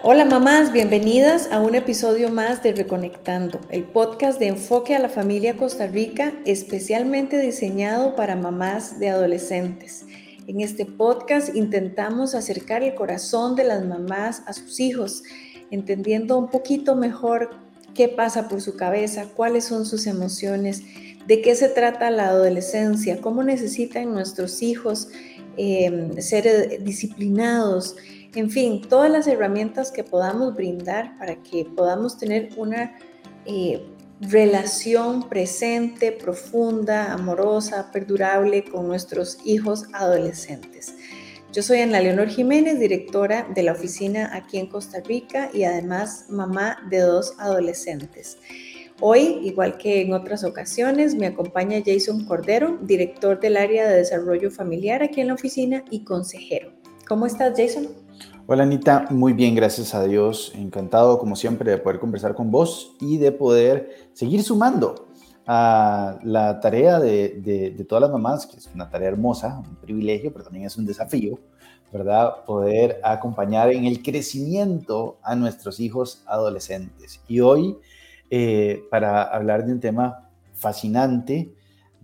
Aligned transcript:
Hola 0.00 0.24
mamás, 0.24 0.72
bienvenidas 0.72 1.48
a 1.50 1.60
un 1.60 1.74
episodio 1.74 2.30
más 2.30 2.62
de 2.62 2.72
Reconectando, 2.72 3.60
el 3.68 3.82
podcast 3.82 4.38
de 4.38 4.46
enfoque 4.46 4.94
a 4.94 5.00
la 5.00 5.08
familia 5.08 5.56
Costa 5.56 5.88
Rica, 5.88 6.34
especialmente 6.44 7.40
diseñado 7.40 8.14
para 8.14 8.36
mamás 8.36 9.00
de 9.00 9.08
adolescentes. 9.08 10.06
En 10.46 10.60
este 10.60 10.86
podcast 10.86 11.52
intentamos 11.56 12.36
acercar 12.36 12.84
el 12.84 12.94
corazón 12.94 13.56
de 13.56 13.64
las 13.64 13.84
mamás 13.84 14.44
a 14.46 14.52
sus 14.52 14.78
hijos, 14.78 15.24
entendiendo 15.72 16.38
un 16.38 16.48
poquito 16.48 16.94
mejor 16.94 17.50
qué 17.92 18.08
pasa 18.08 18.48
por 18.48 18.60
su 18.60 18.76
cabeza, 18.76 19.26
cuáles 19.34 19.64
son 19.64 19.84
sus 19.84 20.06
emociones, 20.06 20.84
de 21.26 21.42
qué 21.42 21.56
se 21.56 21.68
trata 21.68 22.12
la 22.12 22.28
adolescencia, 22.28 23.20
cómo 23.20 23.42
necesitan 23.42 24.12
nuestros 24.12 24.62
hijos 24.62 25.08
eh, 25.56 26.12
ser 26.20 26.84
disciplinados 26.84 27.96
en 28.34 28.50
fin, 28.50 28.82
todas 28.82 29.10
las 29.10 29.26
herramientas 29.26 29.90
que 29.90 30.04
podamos 30.04 30.54
brindar 30.54 31.16
para 31.18 31.42
que 31.42 31.64
podamos 31.64 32.18
tener 32.18 32.50
una 32.56 32.96
eh, 33.46 33.82
relación 34.20 35.28
presente, 35.28 36.12
profunda, 36.12 37.12
amorosa, 37.12 37.90
perdurable 37.92 38.64
con 38.64 38.86
nuestros 38.86 39.38
hijos 39.44 39.84
adolescentes. 39.92 40.94
Yo 41.52 41.62
soy 41.62 41.80
Ana 41.80 42.00
Leonor 42.00 42.28
Jiménez, 42.28 42.78
directora 42.78 43.46
de 43.54 43.62
la 43.62 43.72
oficina 43.72 44.30
aquí 44.34 44.58
en 44.58 44.66
Costa 44.66 45.00
Rica 45.00 45.50
y 45.54 45.64
además 45.64 46.26
mamá 46.28 46.78
de 46.90 46.98
dos 46.98 47.34
adolescentes. 47.38 48.36
Hoy, 49.00 49.38
igual 49.44 49.78
que 49.78 50.02
en 50.02 50.12
otras 50.12 50.44
ocasiones, 50.44 51.14
me 51.14 51.26
acompaña 51.26 51.82
Jason 51.84 52.24
Cordero, 52.26 52.78
director 52.82 53.40
del 53.40 53.56
área 53.56 53.88
de 53.88 53.96
desarrollo 53.96 54.50
familiar 54.50 55.02
aquí 55.02 55.20
en 55.20 55.28
la 55.28 55.34
oficina 55.34 55.84
y 55.90 56.04
consejero. 56.04 56.77
¿Cómo 57.08 57.24
estás, 57.24 57.54
Jason? 57.56 57.88
Hola 58.46 58.64
Anita, 58.64 59.06
muy 59.08 59.32
bien, 59.32 59.54
gracias 59.54 59.94
a 59.94 60.04
Dios. 60.04 60.52
Encantado 60.54 61.18
como 61.18 61.36
siempre 61.36 61.70
de 61.70 61.78
poder 61.78 61.98
conversar 61.98 62.34
con 62.34 62.50
vos 62.50 62.94
y 63.00 63.16
de 63.16 63.32
poder 63.32 64.10
seguir 64.12 64.42
sumando 64.42 65.06
a 65.46 66.18
la 66.22 66.60
tarea 66.60 67.00
de, 67.00 67.82
todas 67.88 68.02
las 68.02 68.10
mamás, 68.10 68.46
que 68.46 68.58
es 68.58 68.68
una 68.74 68.90
tarea 68.90 69.08
hermosa, 69.08 69.58
un 69.58 69.76
privilegio, 69.76 70.30
pero 70.30 70.44
también 70.44 70.66
es 70.66 70.76
un 70.76 70.84
desafío, 70.84 71.38
¿verdad? 71.90 72.44
Poder 72.44 73.00
acompañar 73.02 73.72
en 73.72 73.86
el 73.86 74.02
crecimiento 74.02 75.16
a 75.22 75.34
nuestros 75.34 75.80
hijos 75.80 76.22
adolescentes. 76.26 77.22
Y 77.26 77.40
hoy, 77.40 77.78
eh, 78.28 78.84
para 78.90 79.22
hablar 79.22 79.64
de 79.64 79.72
un 79.72 79.80
tema 79.80 80.28
fascinante, 80.52 81.54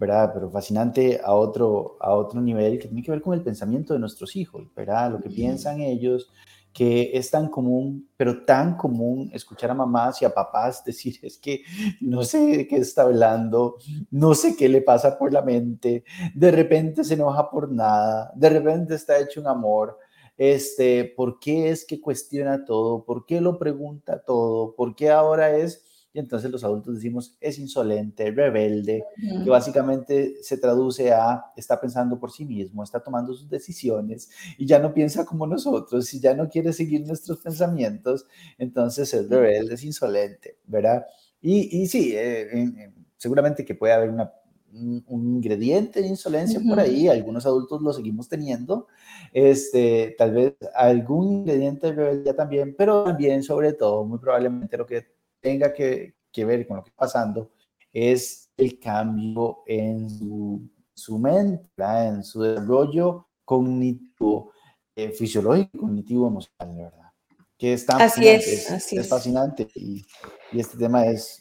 ¿verdad? 0.04 0.30
Pero 0.34 0.50
fascinante 0.50 1.18
a 1.24 1.32
otro, 1.32 1.96
a 1.98 2.12
otro 2.12 2.40
nivel 2.40 2.78
que 2.78 2.88
tiene 2.88 3.02
que 3.02 3.10
ver 3.10 3.22
con 3.22 3.32
el 3.32 3.42
pensamiento 3.42 3.94
de 3.94 4.00
nuestros 4.00 4.36
hijos, 4.36 4.66
¿verdad? 4.74 5.10
Lo 5.12 5.20
que 5.20 5.30
piensan 5.30 5.80
ellos, 5.80 6.30
que 6.74 7.12
es 7.14 7.30
tan 7.30 7.48
común, 7.48 8.10
pero 8.16 8.44
tan 8.44 8.76
común 8.76 9.30
escuchar 9.32 9.70
a 9.70 9.74
mamás 9.74 10.20
y 10.20 10.26
a 10.26 10.34
papás 10.34 10.84
decir, 10.84 11.18
es 11.22 11.38
que 11.38 11.62
no 12.02 12.22
sé 12.22 12.38
de 12.58 12.68
qué 12.68 12.76
está 12.76 13.02
hablando, 13.02 13.76
no 14.10 14.34
sé 14.34 14.56
qué 14.56 14.68
le 14.68 14.82
pasa 14.82 15.18
por 15.18 15.32
la 15.32 15.40
mente, 15.40 16.04
de 16.34 16.50
repente 16.50 17.02
se 17.02 17.14
enoja 17.14 17.48
por 17.48 17.72
nada, 17.72 18.30
de 18.34 18.50
repente 18.50 18.94
está 18.94 19.18
hecho 19.18 19.40
un 19.40 19.46
amor, 19.46 19.98
este, 20.36 21.14
¿por 21.16 21.38
qué 21.38 21.70
es 21.70 21.86
que 21.86 22.00
cuestiona 22.00 22.64
todo? 22.66 23.04
¿Por 23.04 23.24
qué 23.24 23.40
lo 23.40 23.58
pregunta 23.58 24.22
todo? 24.22 24.74
¿Por 24.74 24.96
qué 24.96 25.10
ahora 25.10 25.56
es 25.56 25.84
y 26.14 26.20
entonces 26.20 26.48
los 26.48 26.62
adultos 26.62 26.94
decimos 26.94 27.36
es 27.40 27.58
insolente, 27.58 28.30
rebelde, 28.30 29.04
que 29.42 29.50
básicamente 29.50 30.36
se 30.42 30.56
traduce 30.56 31.12
a 31.12 31.46
está 31.56 31.80
pensando 31.80 32.20
por 32.20 32.30
sí 32.30 32.44
mismo, 32.44 32.84
está 32.84 33.00
tomando 33.00 33.34
sus 33.34 33.50
decisiones 33.50 34.30
y 34.56 34.64
ya 34.64 34.78
no 34.78 34.94
piensa 34.94 35.26
como 35.26 35.44
nosotros, 35.44 36.14
y 36.14 36.20
ya 36.20 36.32
no 36.32 36.48
quiere 36.48 36.72
seguir 36.72 37.04
nuestros 37.04 37.38
pensamientos, 37.40 38.26
entonces 38.58 39.12
es 39.12 39.28
rebelde, 39.28 39.74
es 39.74 39.82
insolente, 39.82 40.56
¿verdad? 40.66 41.04
Y, 41.42 41.82
y 41.82 41.88
sí, 41.88 42.12
eh, 42.14 42.70
seguramente 43.16 43.64
que 43.64 43.74
puede 43.74 43.92
haber 43.92 44.10
una, 44.10 44.32
un, 44.72 45.34
ingrediente 45.34 46.00
de 46.00 46.06
insolencia 46.06 46.60
por 46.66 46.78
ahí, 46.78 47.08
algunos 47.08 47.44
adultos 47.44 47.82
lo 47.82 47.92
seguimos 47.92 48.28
teniendo, 48.28 48.86
este, 49.32 50.14
tal 50.16 50.32
vez 50.32 50.54
algún 50.76 51.40
ingrediente 51.40 51.88
de 51.88 51.92
rebeldía 51.94 52.36
también, 52.36 52.76
pero 52.78 53.02
también 53.02 53.42
sobre 53.42 53.72
todo, 53.72 54.04
muy 54.04 54.20
probablemente 54.20 54.76
lo 54.76 54.86
que 54.86 55.13
tenga 55.44 55.74
que, 55.74 56.14
ver 56.34 56.66
con 56.66 56.78
lo 56.78 56.82
que 56.82 56.88
está 56.88 57.00
pasando 57.00 57.50
es 57.92 58.50
el 58.56 58.80
cambio 58.80 59.58
en 59.66 60.08
su, 60.08 60.68
su 60.94 61.18
mente, 61.18 61.68
en 61.76 62.24
su 62.24 62.42
desarrollo 62.42 63.28
cognitivo, 63.44 64.52
eh, 64.96 65.10
fisiológico, 65.10 65.78
cognitivo, 65.78 66.26
emocional, 66.26 66.76
¿verdad? 66.76 67.12
Que 67.58 67.74
es 67.74 67.88
así 67.90 68.26
es, 68.26 68.70
así 68.70 68.96
es, 68.96 69.08
fascinante 69.08 69.68
y, 69.74 70.04
y, 70.50 70.58
este 70.58 70.76
tema 70.76 71.06
es, 71.06 71.38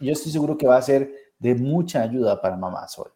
yo 0.00 0.12
estoy 0.12 0.30
seguro 0.30 0.56
que 0.56 0.66
va 0.66 0.76
a 0.76 0.82
ser 0.82 1.12
de 1.38 1.54
mucha 1.54 2.02
ayuda 2.02 2.40
para 2.40 2.56
mamás 2.56 2.98
hoy. 2.98 3.10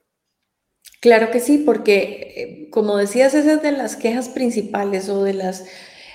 Claro 1.00 1.30
que 1.30 1.40
sí, 1.40 1.58
porque 1.58 2.34
eh, 2.36 2.70
como 2.70 2.96
decías, 2.96 3.34
esa 3.34 3.52
es 3.52 3.62
de 3.62 3.72
las 3.72 3.94
quejas 3.94 4.30
principales 4.30 5.08
o 5.08 5.22
de 5.22 5.34
las 5.34 5.64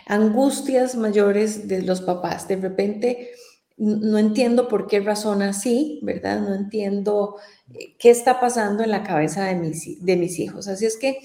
angustias 0.08 0.96
mayores 0.96 1.68
de 1.68 1.82
los 1.84 2.02
papás. 2.02 2.48
De 2.48 2.58
repente, 2.58 3.32
no 3.78 4.18
entiendo 4.18 4.68
por 4.68 4.88
qué 4.88 5.02
razón 5.02 5.42
así, 5.42 6.00
¿verdad? 6.02 6.40
No 6.40 6.56
entiendo 6.56 7.36
eh, 7.74 7.96
qué 8.00 8.10
está 8.10 8.40
pasando 8.40 8.84
en 8.84 8.92
la 8.92 9.04
cabeza 9.04 9.46
de 9.46 9.56
mis, 9.56 10.04
de 10.04 10.16
mis 10.16 10.40
hijos. 10.40 10.68
Así 10.68 10.86
es 10.86 10.98
que 10.98 11.20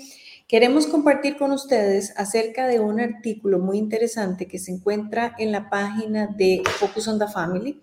queremos 0.49 0.87
compartir 0.87 1.37
con 1.37 1.53
ustedes 1.53 2.13
acerca 2.17 2.67
de 2.67 2.81
un 2.81 3.01
artículo 3.01 3.61
muy 3.61 3.79
interesante 3.79 4.47
que 4.47 4.59
se 4.59 4.73
encuentra 4.73 5.35
en 5.39 5.53
la 5.53 5.71
página 5.71 6.27
de 6.27 6.63
Focus 6.79 7.07
on 7.09 7.19
the 7.19 7.29
Family. 7.29 7.81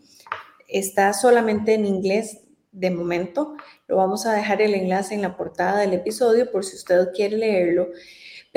Está 0.68 1.14
solamente 1.14 1.74
en 1.74 1.86
inglés 1.86 2.42
de 2.80 2.92
momento. 2.92 3.56
Lo 3.88 3.98
vamos 3.98 4.26
a 4.26 4.34
dejar 4.34 4.62
el 4.62 4.74
enlace 4.74 5.16
en 5.16 5.22
la 5.22 5.38
portada 5.38 5.80
del 5.80 5.94
episodio 5.94 6.52
por 6.52 6.64
si 6.64 6.76
usted 6.76 7.12
quiere 7.14 7.38
leerlo 7.38 7.90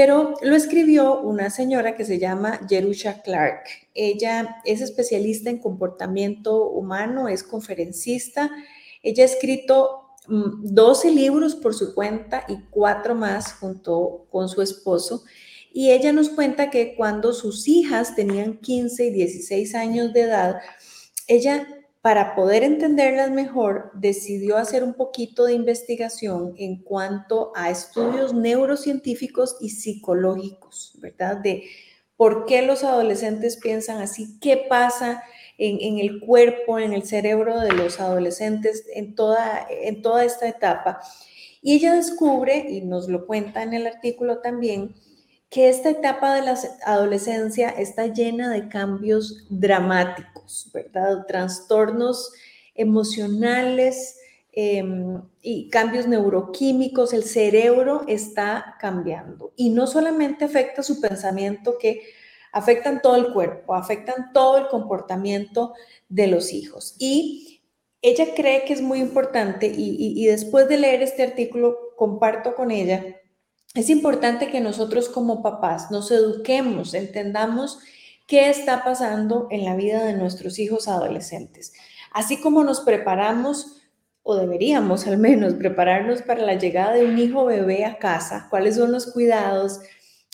pero 0.01 0.35
lo 0.41 0.57
escribió 0.57 1.21
una 1.21 1.51
señora 1.51 1.95
que 1.95 2.07
se 2.07 2.19
llama 2.19 2.61
Jerusha 2.67 3.21
Clark. 3.21 3.65
Ella 3.95 4.57
es 4.65 4.81
especialista 4.81 5.51
en 5.51 5.59
comportamiento 5.59 6.71
humano, 6.71 7.29
es 7.29 7.43
conferencista. 7.43 8.51
Ella 9.03 9.25
ha 9.25 9.27
escrito 9.27 10.17
12 10.27 11.11
mm, 11.11 11.15
libros 11.15 11.55
por 11.55 11.75
su 11.75 11.95
cuenta 11.95 12.47
y 12.49 12.61
cuatro 12.71 13.15
más 13.15 13.53
junto 13.53 14.27
con 14.31 14.49
su 14.49 14.63
esposo. 14.63 15.25
Y 15.71 15.91
ella 15.91 16.15
nos 16.15 16.31
cuenta 16.31 16.71
que 16.71 16.95
cuando 16.97 17.35
sus 17.35 17.69
hijas 17.69 18.15
tenían 18.15 18.57
15 18.57 19.05
y 19.05 19.11
16 19.11 19.75
años 19.75 20.15
de 20.15 20.23
edad, 20.23 20.61
ella 21.27 21.67
para 22.03 22.34
poder 22.34 22.62
entenderlas 22.62 23.31
mejor, 23.31 23.91
decidió 23.94 24.56
hacer 24.56 24.83
un 24.83 24.94
poquito 24.94 25.44
de 25.44 25.53
investigación 25.53 26.55
en 26.56 26.83
cuanto 26.83 27.53
a 27.55 27.69
estudios 27.69 28.33
neurocientíficos 28.33 29.56
y 29.61 29.71
psicológicos, 29.71 30.93
¿verdad? 30.99 31.37
De 31.37 31.65
por 32.16 32.47
qué 32.47 32.62
los 32.62 32.84
adolescentes 32.84 33.59
piensan 33.59 34.00
así, 34.00 34.39
qué 34.41 34.65
pasa 34.69 35.22
en, 35.59 35.99
el 35.99 36.21
cuerpo, 36.21 36.78
en 36.78 36.94
el 36.94 37.03
cerebro 37.03 37.60
de 37.60 37.72
los 37.72 38.00
adolescentes 38.00 38.87
en 38.94 39.15
toda, 39.15 39.66
en 39.69 40.00
toda 40.00 40.25
esta 40.25 40.49
etapa. 40.49 41.00
Y 41.60 41.75
ella 41.75 41.94
descubre, 41.94 42.65
y 42.71 42.81
nos 42.81 43.09
lo 43.09 43.27
cuenta 43.27 43.62
en 43.62 43.75
el 43.75 43.87
artículo 43.87 44.39
también, 44.39 44.94
que 45.50 45.69
esta 45.69 45.91
etapa 45.91 46.37
de 46.37 46.43
la 46.43 46.59
adolescencia 46.87 47.71
está 47.71 48.06
llena 48.06 48.50
de 48.50 48.69
cambios 48.69 49.47
dramáticos, 49.50 50.71
¿verdad? 50.72 51.27
Trastornos 51.27 52.33
emocionales 52.77 54.16
em, 54.53 55.21
y 55.43 55.69
cambios 55.69 56.06
neuroquímicos, 56.06 57.12
el 57.12 57.25
cerebro 57.25 58.05
está 58.06 58.77
cambiando 58.78 59.53
y 59.56 59.71
no 59.71 59.89
solamente 59.89 60.44
afecta 60.44 60.84
su 60.84 61.00
pensamiento, 61.00 61.78
que 61.78 62.03
afectan 62.53 63.03
todo 63.03 63.16
el 63.16 63.33
cuerpo, 63.33 63.75
afectan 63.75 64.33
todo 64.33 64.57
el 64.57 64.69
comportamiento 64.69 65.75
de 66.09 66.28
los 66.28 66.53
hijos. 66.53 66.95
Y 66.98 67.63
ella 68.03 68.34
cree 68.36 68.65
que 68.65 68.72
es 68.72 68.83
muy 68.83 69.01
importante 69.01 69.66
y 69.66 70.25
después 70.27 70.69
de 70.69 70.78
leer 70.78 71.03
este 71.03 71.22
artículo 71.25 71.77
comparto 71.97 72.54
con 72.54 72.71
ella 72.71 73.20
es 73.75 73.89
importante 73.89 74.49
que 74.49 74.61
nosotros 74.61 75.09
como 75.09 75.43
papás 75.43 75.91
nos 75.91 76.11
eduquemos, 76.11 76.95
entendamos 76.95 77.78
qué 78.27 78.51
está 78.51 78.83
pasando 78.83 79.47
en 79.51 79.65
la 79.65 79.77
vida 79.77 80.05
de 80.05 80.15
nuestros 80.15 80.59
hijos 80.59 80.89
adolescentes. 80.89 81.72
Así 82.13 82.41
como 82.41 82.65
nos 82.65 82.81
preparamos, 82.81 83.77
o 84.22 84.34
deberíamos 84.34 85.07
al 85.07 85.19
menos 85.19 85.55
prepararnos 85.55 86.22
para 86.22 86.43
la 86.43 86.55
llegada 86.55 86.95
de 86.95 87.05
un 87.05 87.19
hijo 87.19 87.45
bebé 87.45 87.84
a 87.84 87.99
casa, 87.99 88.49
cuáles 88.51 88.77
son 88.77 88.93
los 88.93 89.13
cuidados, 89.13 89.81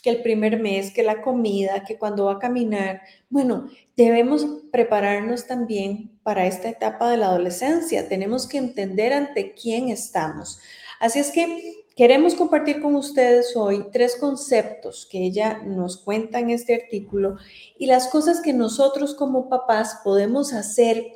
que 0.03 0.11
el 0.11 0.23
primer 0.23 0.61
mes, 0.61 0.93
que 0.93 1.03
la 1.03 1.21
comida, 1.21 1.85
que 1.85 1.99
cuando 1.99 2.27
va 2.27 2.35
a 2.35 2.39
caminar. 2.39 3.03
Bueno, 3.29 3.69
debemos 3.97 4.47
prepararnos 4.71 5.47
también 5.47 6.19
para 6.23 6.47
esta 6.47 6.69
etapa 6.69 7.11
de 7.11 7.17
la 7.17 7.27
adolescencia. 7.27 8.09
Tenemos 8.09 8.47
que 8.47 8.59
entender 8.59 9.13
ante 9.13 9.53
quién 9.55 9.89
estamos. 9.89 10.61
Así 11.01 11.19
es 11.19 11.33
que 11.33 11.86
queremos 11.97 12.35
compartir 12.35 12.83
con 12.83 12.95
ustedes 12.95 13.57
hoy 13.57 13.87
tres 13.91 14.17
conceptos 14.17 15.09
que 15.11 15.25
ella 15.25 15.63
nos 15.65 15.97
cuenta 15.97 16.39
en 16.39 16.51
este 16.51 16.75
artículo 16.75 17.39
y 17.79 17.87
las 17.87 18.09
cosas 18.09 18.43
que 18.43 18.53
nosotros 18.53 19.15
como 19.15 19.49
papás 19.49 20.01
podemos 20.05 20.53
hacer 20.53 21.07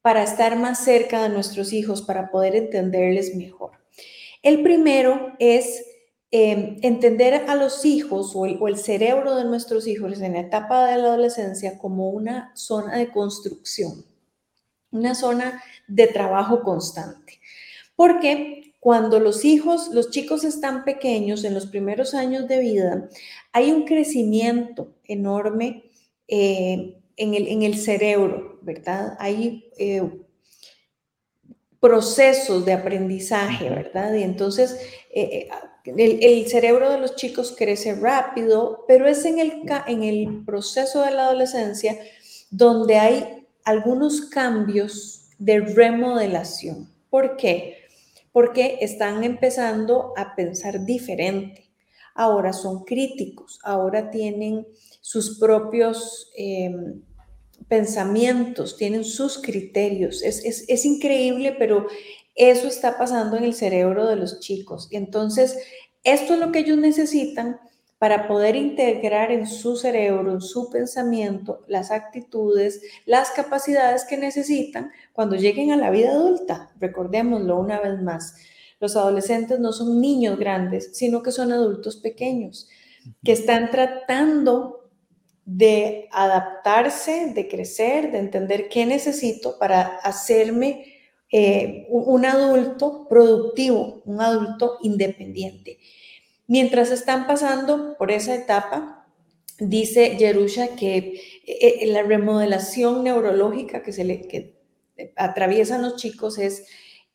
para 0.00 0.22
estar 0.22 0.56
más 0.56 0.84
cerca 0.84 1.22
de 1.22 1.28
nuestros 1.28 1.72
hijos, 1.72 2.02
para 2.02 2.30
poder 2.30 2.54
entenderles 2.54 3.34
mejor. 3.34 3.72
El 4.42 4.62
primero 4.62 5.32
es 5.40 5.84
em, 6.30 6.78
entender 6.82 7.44
a 7.48 7.56
los 7.56 7.84
hijos 7.84 8.32
o 8.34 8.46
el, 8.46 8.78
cerebro 8.78 9.36
de 9.36 9.44
nuestros 9.44 9.86
hijos 9.86 10.20
en 10.20 10.34
la 10.34 10.40
etapa 10.40 10.86
de 10.86 10.98
la 10.98 11.08
adolescencia 11.08 11.78
como 11.78 12.10
una 12.10 12.52
zona 12.54 12.96
de 12.96 13.10
construcción, 13.10 14.04
una 14.92 15.14
zona 15.14 15.62
de 15.88 16.06
trabajo 16.06 16.62
constante. 16.62 17.40
Porque 17.94 18.71
cuando 18.82 19.20
los 19.20 19.44
hijos, 19.44 19.90
los 19.92 20.10
chicos 20.10 20.42
están 20.42 20.84
pequeños 20.84 21.44
en 21.44 21.54
los 21.54 21.66
primeros 21.66 22.14
años 22.14 22.48
de 22.48 22.58
vida, 22.58 23.08
hay 23.52 23.70
un 23.70 23.84
crecimiento 23.84 24.96
enorme 25.04 25.84
eh, 26.26 26.96
en 27.16 27.62
el, 27.62 27.76
cerebro, 27.76 28.58
¿verdad? 28.60 29.16
Hay 29.20 29.70
eh, 29.78 30.02
procesos 31.78 32.64
de 32.64 32.72
aprendizaje, 32.72 33.70
¿verdad? 33.70 34.14
Y 34.14 34.24
entonces 34.24 34.76
eh, 35.14 35.48
el, 35.84 36.48
cerebro 36.48 36.90
de 36.90 36.98
los 36.98 37.14
chicos 37.14 37.54
crece 37.56 37.94
rápido, 37.94 38.84
pero 38.88 39.06
es 39.06 39.24
en 39.24 39.38
el, 39.38 39.62
en 39.86 40.02
el 40.02 40.44
proceso 40.44 41.02
de 41.02 41.12
la 41.12 41.26
adolescencia 41.26 41.96
donde 42.50 42.96
hay 42.96 43.46
algunos 43.62 44.22
cambios 44.22 45.28
de 45.38 45.60
remodelación. 45.60 46.90
¿Por 47.10 47.36
qué? 47.36 47.81
Porque 48.32 48.78
están 48.80 49.24
empezando 49.24 50.12
a 50.16 50.34
pensar 50.34 50.84
diferente. 50.84 51.70
Ahora 52.14 52.52
son 52.52 52.84
críticos, 52.84 53.58
ahora 53.62 54.10
tienen 54.10 54.66
sus 55.00 55.38
propios 55.38 56.30
em, 56.36 57.02
pensamientos, 57.68 58.76
tienen 58.76 59.04
sus 59.04 59.40
criterios. 59.40 60.22
Es, 60.22 60.84
increíble, 60.84 61.56
pero 61.58 61.86
eso 62.34 62.68
está 62.68 62.98
pasando 62.98 63.36
en 63.36 63.44
el 63.44 63.54
cerebro 63.54 64.06
de 64.06 64.16
los 64.16 64.40
chicos. 64.40 64.88
Y 64.90 64.96
entonces, 64.96 65.58
esto 66.04 66.34
es 66.34 66.40
lo 66.40 66.52
que 66.52 66.60
ellos 66.60 66.78
necesitan 66.78 67.58
para 68.02 68.26
poder 68.26 68.56
integrar 68.56 69.30
en 69.30 69.46
su 69.46 69.76
cerebro, 69.76 70.32
en 70.32 70.40
su 70.40 70.70
pensamiento, 70.70 71.64
las 71.68 71.92
actitudes, 71.92 72.82
las 73.06 73.30
capacidades 73.30 74.04
que 74.04 74.16
necesitan 74.16 74.90
cuando 75.12 75.36
lleguen 75.36 75.70
a 75.70 75.76
la 75.76 75.88
vida 75.92 76.10
adulta. 76.10 76.72
Recordémoslo 76.80 77.60
una 77.60 77.78
vez 77.78 78.02
más. 78.02 78.34
Los 78.80 78.96
adolescentes 78.96 79.60
no 79.60 79.72
son 79.72 80.00
niños 80.00 80.36
grandes, 80.36 80.90
sino 80.94 81.22
que 81.22 81.30
son 81.30 81.52
adultos 81.52 81.94
pequeños, 81.94 82.68
que 83.22 83.30
están 83.30 83.70
tratando 83.70 84.90
de 85.44 86.08
adaptarse, 86.10 87.32
de 87.32 87.46
crecer, 87.46 88.10
de 88.10 88.18
entender 88.18 88.68
qué 88.68 88.84
necesito 88.84 89.60
para 89.60 89.98
hacerme 89.98 90.86
eh, 91.30 91.86
un 91.88 92.26
adulto 92.26 93.06
productivo, 93.08 94.02
un 94.06 94.20
adulto 94.20 94.78
independiente. 94.82 95.78
Mientras 96.52 96.90
están 96.90 97.26
pasando 97.26 97.96
por 97.96 98.10
esa 98.10 98.34
etapa, 98.34 99.06
dice 99.58 100.16
Jerusha 100.18 100.76
que 100.76 100.98
eh, 101.46 101.78
eh, 101.80 101.86
la 101.86 102.02
remodelación 102.02 103.04
neurológica 103.04 103.82
que, 103.82 103.90
se 103.90 104.04
le, 104.04 104.20
que 104.28 104.60
atraviesan 105.16 105.80
los 105.80 105.96
chicos 105.96 106.36
es 106.36 106.66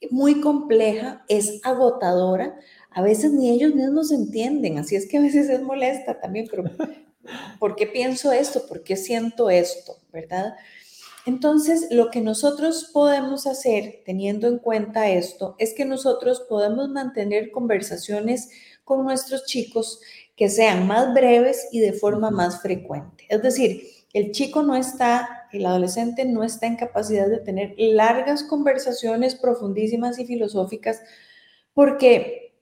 muy 0.10 0.42
compleja, 0.42 1.24
es 1.28 1.62
agotadora. 1.64 2.58
A 2.90 3.04
veces 3.04 3.32
ni 3.32 3.52
ellos 3.52 3.76
mismos 3.76 4.12
entienden, 4.12 4.80
así 4.80 4.96
es 4.96 5.08
que 5.08 5.20
a 5.20 5.22
veces 5.22 5.50
es 5.50 5.62
molesta 5.62 6.20
también, 6.20 6.48
pero 6.50 6.64
¿Por 7.60 7.76
qué 7.76 7.86
pienso 7.86 8.32
esto? 8.32 8.66
¿Por 8.68 8.82
qué 8.82 8.96
siento 8.96 9.52
esto? 9.52 9.98
¿Verdad? 10.12 10.56
Entonces, 11.28 11.90
lo 11.92 12.10
que 12.10 12.22
nosotros 12.22 12.90
podemos 12.92 13.46
hacer 13.46 14.02
teniendo 14.04 14.48
en 14.48 14.58
cuenta 14.58 15.12
esto 15.12 15.56
es 15.60 15.76
que 15.76 15.86
nosotros 15.86 16.44
podemos 16.50 16.90
mantener 16.90 17.52
conversaciones 17.52 18.50
con 18.88 19.04
nuestros 19.04 19.46
chicos 19.46 20.00
que 20.38 20.50
sean 20.50 20.88
más 20.88 21.14
breves 21.14 21.68
y 21.74 21.82
de 21.82 21.92
forma 21.92 22.32
más 22.32 22.62
frecuente. 22.62 23.26
Es 23.28 23.42
decir, 23.42 23.82
el 24.14 24.32
chico 24.32 24.64
no 24.64 24.78
está, 24.78 25.48
el 25.52 25.66
adolescente 25.66 26.24
no 26.24 26.44
está 26.44 26.68
en 26.68 26.78
capacidad 26.78 27.28
de 27.28 27.40
tener 27.40 27.76
largas 27.78 28.44
conversaciones 28.44 29.36
profundísimas 29.36 30.18
y 30.20 30.26
filosóficas 30.26 31.02
porque 31.74 32.56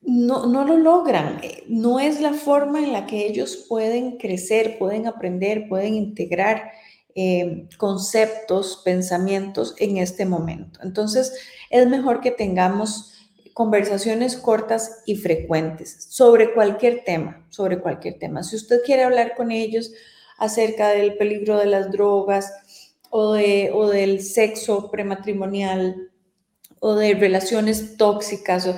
no, 0.00 0.46
no 0.46 0.64
lo 0.64 0.78
logran. 0.78 1.38
No 1.68 2.00
es 2.00 2.18
la 2.22 2.32
forma 2.32 2.78
en 2.78 2.92
la 2.92 3.04
que 3.06 3.26
ellos 3.26 3.66
pueden 3.68 4.16
crecer, 4.16 4.78
pueden 4.78 5.06
aprender, 5.06 5.68
pueden 5.68 5.94
integrar 5.94 6.72
eh, 7.14 7.68
conceptos, 7.76 8.80
pensamientos 8.86 9.74
en 9.78 9.98
este 9.98 10.24
momento. 10.24 10.80
Entonces, 10.82 11.34
es 11.68 11.86
mejor 11.86 12.22
que 12.22 12.30
tengamos 12.30 13.11
conversaciones 13.54 14.36
cortas 14.36 15.02
y 15.06 15.16
frecuentes 15.16 16.06
sobre 16.08 16.52
cualquier 16.52 17.04
tema, 17.04 17.44
sobre 17.50 17.80
cualquier 17.80 18.18
tema. 18.18 18.42
Si 18.42 18.56
usted 18.56 18.80
quiere 18.84 19.04
hablar 19.04 19.34
con 19.36 19.50
ellos 19.50 19.92
acerca 20.38 20.90
del 20.90 21.16
peligro 21.16 21.58
de 21.58 21.66
las 21.66 21.90
drogas 21.90 22.52
o, 23.10 23.34
de, 23.34 23.70
o 23.72 23.88
del 23.88 24.22
sexo 24.22 24.90
prematrimonial 24.90 26.10
o 26.80 26.94
de 26.94 27.14
relaciones 27.14 27.96
tóxicas, 27.96 28.68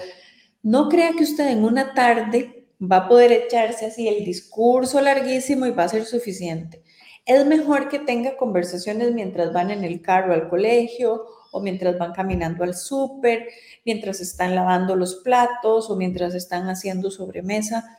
no 0.62 0.88
crea 0.88 1.12
que 1.16 1.24
usted 1.24 1.48
en 1.48 1.64
una 1.64 1.94
tarde 1.94 2.66
va 2.80 2.96
a 2.96 3.08
poder 3.08 3.32
echarse 3.32 3.86
así 3.86 4.08
el 4.08 4.24
discurso 4.24 5.00
larguísimo 5.00 5.66
y 5.66 5.70
va 5.70 5.84
a 5.84 5.88
ser 5.88 6.04
suficiente. 6.04 6.82
Es 7.26 7.46
mejor 7.46 7.88
que 7.88 7.98
tenga 8.00 8.36
conversaciones 8.36 9.12
mientras 9.12 9.52
van 9.52 9.70
en 9.70 9.84
el 9.84 10.02
carro 10.02 10.34
al 10.34 10.48
colegio 10.48 11.24
o 11.54 11.60
mientras 11.60 11.96
van 11.96 12.12
caminando 12.12 12.64
al 12.64 12.74
súper, 12.74 13.48
mientras 13.84 14.20
están 14.20 14.54
lavando 14.54 14.96
los 14.96 15.14
platos 15.16 15.88
o 15.88 15.96
mientras 15.96 16.34
están 16.34 16.68
haciendo 16.68 17.10
sobremesa. 17.10 17.98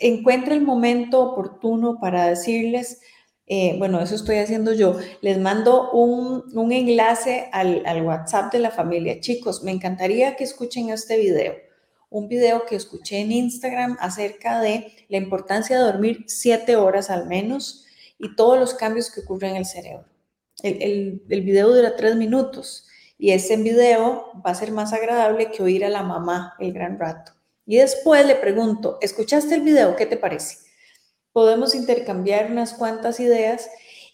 Encuentre 0.00 0.54
el 0.54 0.62
momento 0.62 1.22
oportuno 1.22 1.98
para 1.98 2.26
decirles, 2.26 3.00
eh, 3.46 3.76
bueno, 3.78 4.00
eso 4.00 4.14
estoy 4.14 4.36
haciendo 4.36 4.74
yo, 4.74 4.98
les 5.22 5.38
mando 5.38 5.90
un, 5.92 6.72
enlace 6.72 7.48
al, 7.52 7.82
al 7.86 8.02
WhatsApp 8.02 8.52
de 8.52 8.58
la 8.58 8.70
familia. 8.70 9.20
Chicos, 9.20 9.62
me 9.62 9.70
encantaría 9.70 10.36
que 10.36 10.44
escuchen 10.44 10.90
este 10.90 11.18
video 11.18 11.54
un 12.08 12.28
video 12.28 12.64
que 12.66 12.76
escuché 12.76 13.20
en 13.20 13.32
Instagram 13.32 13.96
acerca 14.00 14.60
de 14.60 14.92
la 15.08 15.16
importancia 15.16 15.76
de 15.76 15.84
dormir 15.84 16.24
siete 16.28 16.76
horas 16.76 17.10
al 17.10 17.26
menos 17.26 17.84
y 18.18 18.36
todos 18.36 18.58
los 18.58 18.74
cambios 18.74 19.10
que 19.10 19.20
ocurren 19.20 19.52
en 19.52 19.56
el 19.56 19.66
cerebro. 19.66 20.15
El, 20.66 21.22
el, 21.28 21.40
video 21.42 21.74
dura 21.74 21.96
tres 21.96 22.16
minutos 22.16 22.86
y 23.18 23.30
ese 23.30 23.56
video 23.56 24.32
va 24.44 24.50
a 24.50 24.54
ser 24.54 24.72
más 24.72 24.92
agradable 24.92 25.50
que 25.50 25.62
oír 25.62 25.84
a 25.84 25.88
la 25.88 26.02
mamá 26.02 26.54
el 26.58 26.72
gran 26.72 26.98
rato. 26.98 27.32
Y 27.64 27.76
después 27.76 28.26
le 28.26 28.36
pregunto, 28.36 28.98
¿escuchaste 29.00 29.54
el 29.54 29.62
video? 29.62 29.96
¿Qué 29.96 30.06
te 30.06 30.16
parece? 30.16 30.58
Podemos 31.32 31.74
intercambiar 31.74 32.50
unas 32.50 32.74
cuantas 32.74 33.20
ideas 33.20 33.68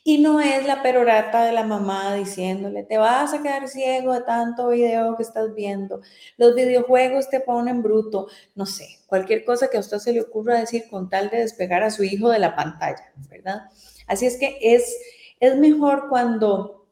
y 0.05 0.19
no 0.19 0.41
es 0.41 0.67
la 0.67 0.83
perorata 0.83 1.45
de 1.45 1.53
la 1.53 1.63
mamá 1.63 2.15
diciéndole, 2.15 2.83
te 2.83 2.99
vas 2.99 3.33
a 3.33 3.43
quedar 3.43 3.69
ciego 3.69 4.13
de 4.13 4.23
tanto 4.23 4.69
video 4.69 5.17
que 5.17 5.23
estás 5.23 5.55
viendo, 5.55 6.01
los 6.37 6.55
videojuegos 6.57 7.31
te 7.31 7.39
ponen 7.39 7.83
bruto, 7.83 8.27
no 8.57 8.67
sé, 8.67 8.99
cualquier 9.07 9.45
cosa 9.45 9.69
que 9.71 9.77
a 9.77 9.81
usted 9.81 9.99
se 9.99 10.13
le 10.13 10.23
ocurra 10.23 10.59
decir 10.59 10.85
con 10.91 11.09
tal 11.09 11.31
de 11.31 11.39
despegar 11.39 11.85
a 11.85 11.91
su 11.91 12.03
hijo 12.03 12.31
de 12.31 12.41
la 12.41 12.57
pantalla, 12.57 13.13
¿verdad? 13.31 13.63
Así 14.09 14.27
es 14.27 14.37
que 14.39 14.59
es, 14.61 14.97
es 15.43 15.57
mejor 15.59 16.09
cuando 16.09 16.87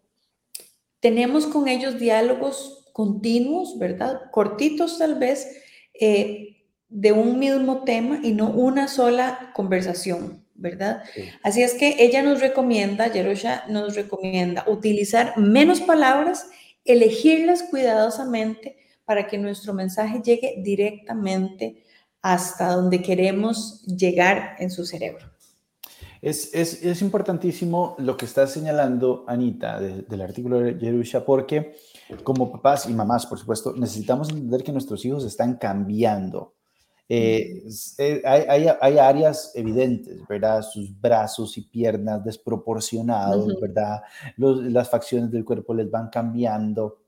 tenemos 0.99 1.47
con 1.47 1.69
ellos 1.69 2.01
diálogos 2.01 2.91
continuos, 2.93 3.79
¿verdad? 3.79 4.23
Cortitos 4.33 4.99
tal 4.99 5.15
vez, 5.15 5.63
eh, 5.95 6.65
de 6.89 7.13
un 7.13 7.39
mismo 7.39 7.85
tema 7.85 8.19
y 8.25 8.33
no 8.33 8.51
una 8.51 8.89
sola 8.89 9.53
conversación. 9.55 10.45
¿verdad? 10.55 11.03
Así 11.43 11.63
es 11.63 11.73
que 11.73 11.97
ella 12.01 12.23
nos 12.23 12.43
recomienda, 12.43 13.11
Yerusha 13.11 13.65
nos 13.69 13.95
recomienda 13.95 14.65
utilizar 14.67 15.39
menos 15.39 15.81
palabras, 15.81 16.51
elegirlas 16.85 17.63
cuidadosamente 17.63 18.77
para 19.07 19.27
que 19.27 19.39
nuestro 19.39 19.73
mensaje 19.73 20.21
llegue 20.23 20.57
directamente 20.59 21.83
hasta 22.21 22.75
donde 22.75 23.01
queremos 23.01 23.87
llegar 23.87 24.57
en 24.59 24.71
su 24.71 24.85
cerebro. 24.85 25.30
Es, 26.23 26.55
es, 26.55 26.83
es 26.83 27.01
importantísimo 27.03 27.97
lo 27.99 28.17
que 28.17 28.27
está 28.27 28.47
señalando 28.47 29.25
Anita 29.27 29.81
del 29.81 30.21
artículo 30.21 30.61
de 30.61 30.79
Yerusha, 30.79 31.25
porque 31.25 31.77
como 32.23 32.53
papás 32.53 32.89
y 32.89 32.93
mamás, 32.93 33.27
por 33.27 33.39
supuesto, 33.39 33.73
necesitamos 33.75 34.29
entender 34.29 34.63
que 34.63 34.73
nuestros 34.73 35.05
hijos 35.05 35.25
están 35.25 35.57
cambiando 35.57 36.55
eh, 37.13 37.65
eh, 37.99 38.23
hay, 38.25 38.69
hay, 38.81 38.99
áreas 38.99 39.51
evidentes, 39.57 40.17
¿verdad? 40.29 40.63
Sus 40.63 40.89
brazos 41.01 41.59
y 41.59 41.63
piernas 41.63 42.25
desproporcionados, 42.25 43.61
¿verdad? 43.61 44.03
las 44.37 44.89
facciones 44.89 45.33
del 45.33 45.45
cuerpo 45.45 45.75
les 45.75 45.91
van 45.91 46.09
cambiando. 46.09 47.01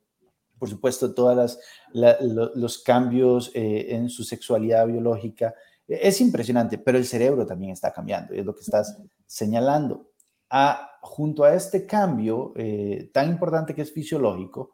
por 0.59 0.69
supuesto, 0.69 1.15
todos 1.15 1.57
los 1.93 2.79
cambios 2.79 3.53
eh, 3.55 3.95
en 3.95 4.11
su 4.11 4.25
sexualidad 4.25 4.89
biológica. 4.89 5.55
Es 5.89 6.21
impresionante, 6.21 6.79
pero 6.79 6.99
el 6.99 7.05
cerebro 7.05 7.47
también 7.47 7.73
está 7.73 7.93
cambiando, 7.93 8.35
y 8.35 8.39
es 8.39 8.47
lo 8.47 8.55
que 8.55 8.61
estás 8.61 8.99
señalando. 9.27 10.11
A, 10.51 10.99
junto 11.01 11.45
a 11.45 11.55
este 11.55 11.87
cambio 11.87 12.53
eh, 12.57 13.11
tan 13.13 13.31
importante 13.31 13.75
que 13.75 13.83
es 13.83 13.93
fisiológico, 13.93 14.73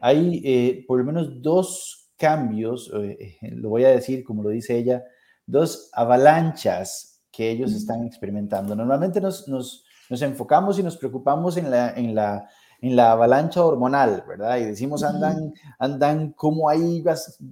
hay 0.00 0.40
eh, 0.44 0.84
por 0.86 0.98
lo 0.98 1.04
menos 1.04 1.42
dos 1.42 2.12
cambios, 2.16 2.90
lo 3.42 3.68
voy 3.68 3.84
a 3.84 3.90
decir 3.90 4.24
como 4.24 4.42
lo 4.42 4.50
dice 4.50 4.76
ella, 4.76 5.04
dos 5.46 5.90
avalanchas 5.92 7.22
que 7.30 7.50
ellos 7.50 7.72
están 7.72 8.04
experimentando. 8.04 8.74
Normalmente 8.74 9.20
nos, 9.20 9.46
nos, 9.48 9.84
nos 10.08 10.22
enfocamos 10.22 10.78
y 10.78 10.82
nos 10.82 10.96
preocupamos 10.96 11.56
en 11.56 11.70
la, 11.70 11.90
en 11.90 12.14
la 12.14 12.48
en 12.86 12.96
la 12.96 13.12
avalancha 13.12 13.64
hormonal, 13.64 14.24
¿verdad? 14.26 14.58
Y 14.58 14.64
decimos, 14.64 15.02
andan, 15.02 15.52
andan 15.78 16.32
como 16.32 16.68
ahí 16.68 17.04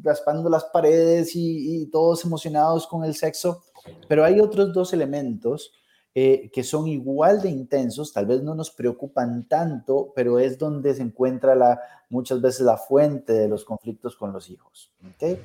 raspando 0.02 0.48
las 0.48 0.64
paredes 0.64 1.32
y, 1.34 1.86
todos 1.92 2.24
emocionados 2.24 2.86
con 2.86 3.04
el 3.04 3.14
sexo, 3.14 3.62
pero 4.08 4.24
hay 4.24 4.40
otros 4.40 4.72
dos 4.72 4.92
elementos 4.92 5.72
eh, 6.14 6.50
que 6.52 6.62
son 6.62 6.86
igual 6.86 7.42
de 7.42 7.50
intensos, 7.50 8.12
tal 8.12 8.26
vez 8.26 8.42
no 8.42 8.54
nos 8.54 8.70
preocupan 8.70 9.48
tanto, 9.48 10.12
pero 10.14 10.38
es 10.38 10.58
donde 10.58 10.94
se 10.94 11.02
encuentra 11.02 11.54
la, 11.54 11.80
muchas 12.08 12.40
veces 12.40 12.60
la 12.62 12.76
fuente 12.76 13.32
de 13.32 13.48
los 13.48 13.64
conflictos 13.64 14.16
con 14.16 14.32
los 14.32 14.48
hijos. 14.48 14.92
¿okay? 15.14 15.40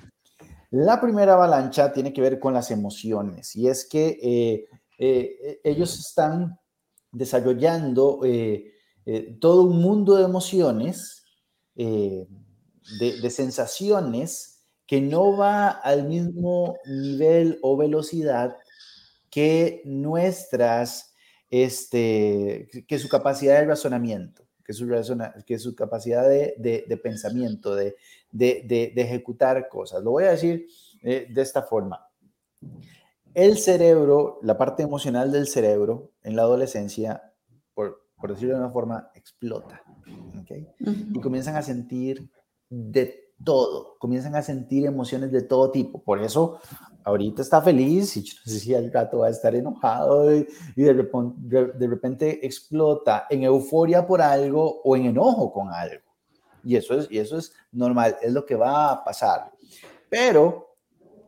La 0.72 1.02
primera 1.02 1.34
avalancha 1.34 1.92
tiene 1.92 2.14
que 2.14 2.22
ver 2.22 2.40
con 2.40 2.54
las 2.54 2.70
emociones 2.70 3.56
y 3.56 3.68
es 3.68 3.88
que 3.88 4.20
eh, 4.22 4.68
eh, 5.00 5.60
ellos 5.64 5.98
están 6.00 6.60
desarrollando 7.12 8.20
eh, 8.24 8.74
todo 9.40 9.64
un 9.64 9.82
mundo 9.82 10.16
de 10.16 10.24
emociones, 10.24 11.24
eh, 11.76 12.28
de, 13.00 13.30
sensaciones, 13.30 14.66
que 14.86 15.02
no 15.02 15.38
va 15.38 15.70
al 15.70 16.08
mismo 16.08 16.78
nivel 16.86 17.60
o 17.62 17.78
velocidad 17.78 18.58
que 19.30 19.82
nuestras, 19.86 21.14
este, 21.50 22.68
que 22.88 23.00
su 23.00 23.08
capacidad 23.08 23.60
de 23.60 23.68
razonamiento, 23.68 24.44
que 24.66 24.74
su, 24.74 24.88
que 25.46 25.60
su 25.60 25.76
capacidad 25.76 26.28
de, 26.28 27.00
pensamiento, 27.02 27.76
de, 27.76 27.96
ejecutar 28.96 29.70
cosas. 29.70 30.04
Lo 30.04 30.12
voy 30.12 30.26
a 30.26 30.32
decir 30.32 30.68
eh, 31.04 31.28
de 31.30 31.42
esta 31.42 31.62
forma. 31.62 32.08
El 33.34 33.58
cerebro, 33.58 34.40
la 34.42 34.58
parte 34.58 34.84
emocional 34.84 35.32
del 35.32 35.48
cerebro 35.48 36.12
en 36.24 36.36
la 36.36 36.42
adolescencia, 36.42 37.29
por, 38.20 38.32
decirlo 38.32 38.56
de 38.56 38.62
una 38.62 38.72
forma, 38.72 39.10
explota. 39.16 39.82
Y 40.80 41.20
comienzan 41.20 41.56
a 41.56 41.62
sentir 41.62 42.30
de 42.70 43.34
todo, 43.44 43.98
comienzan 44.00 44.36
a 44.36 44.42
sentir 44.42 44.86
emociones 44.86 45.32
de 45.32 45.42
todo 45.42 45.72
tipo. 45.72 46.02
Por 46.04 46.22
eso, 46.22 46.60
ahorita 47.04 47.42
está 47.42 47.62
feliz 47.62 48.16
y 48.18 48.24
yo 48.24 48.34
no 48.46 48.52
sé 48.52 48.60
si 48.60 48.76
al 48.76 48.92
rato 48.92 49.20
va 49.20 49.28
a 49.28 49.32
estar 49.32 49.56
enojado 49.56 50.36
y, 50.36 50.48
de, 50.76 50.94
repente, 50.94 51.38
de, 51.78 51.88
repente 51.88 52.46
explota 52.46 53.28
en 53.30 53.44
euforia 53.44 54.06
por 54.06 54.22
algo 54.22 54.82
o 54.84 54.96
en 54.96 55.06
enojo 55.06 55.52
con 55.52 55.70
algo. 55.70 56.04
Y 56.64 56.76
eso 56.76 57.00
es, 57.00 57.10
y 57.10 57.20
eso 57.20 57.38
es 57.38 57.54
normal, 57.72 58.18
es 58.22 58.34
lo 58.34 58.46
que 58.46 58.56
va 58.56 58.92
a 58.92 59.04
pasar. 59.04 59.52
Pero 60.10 60.69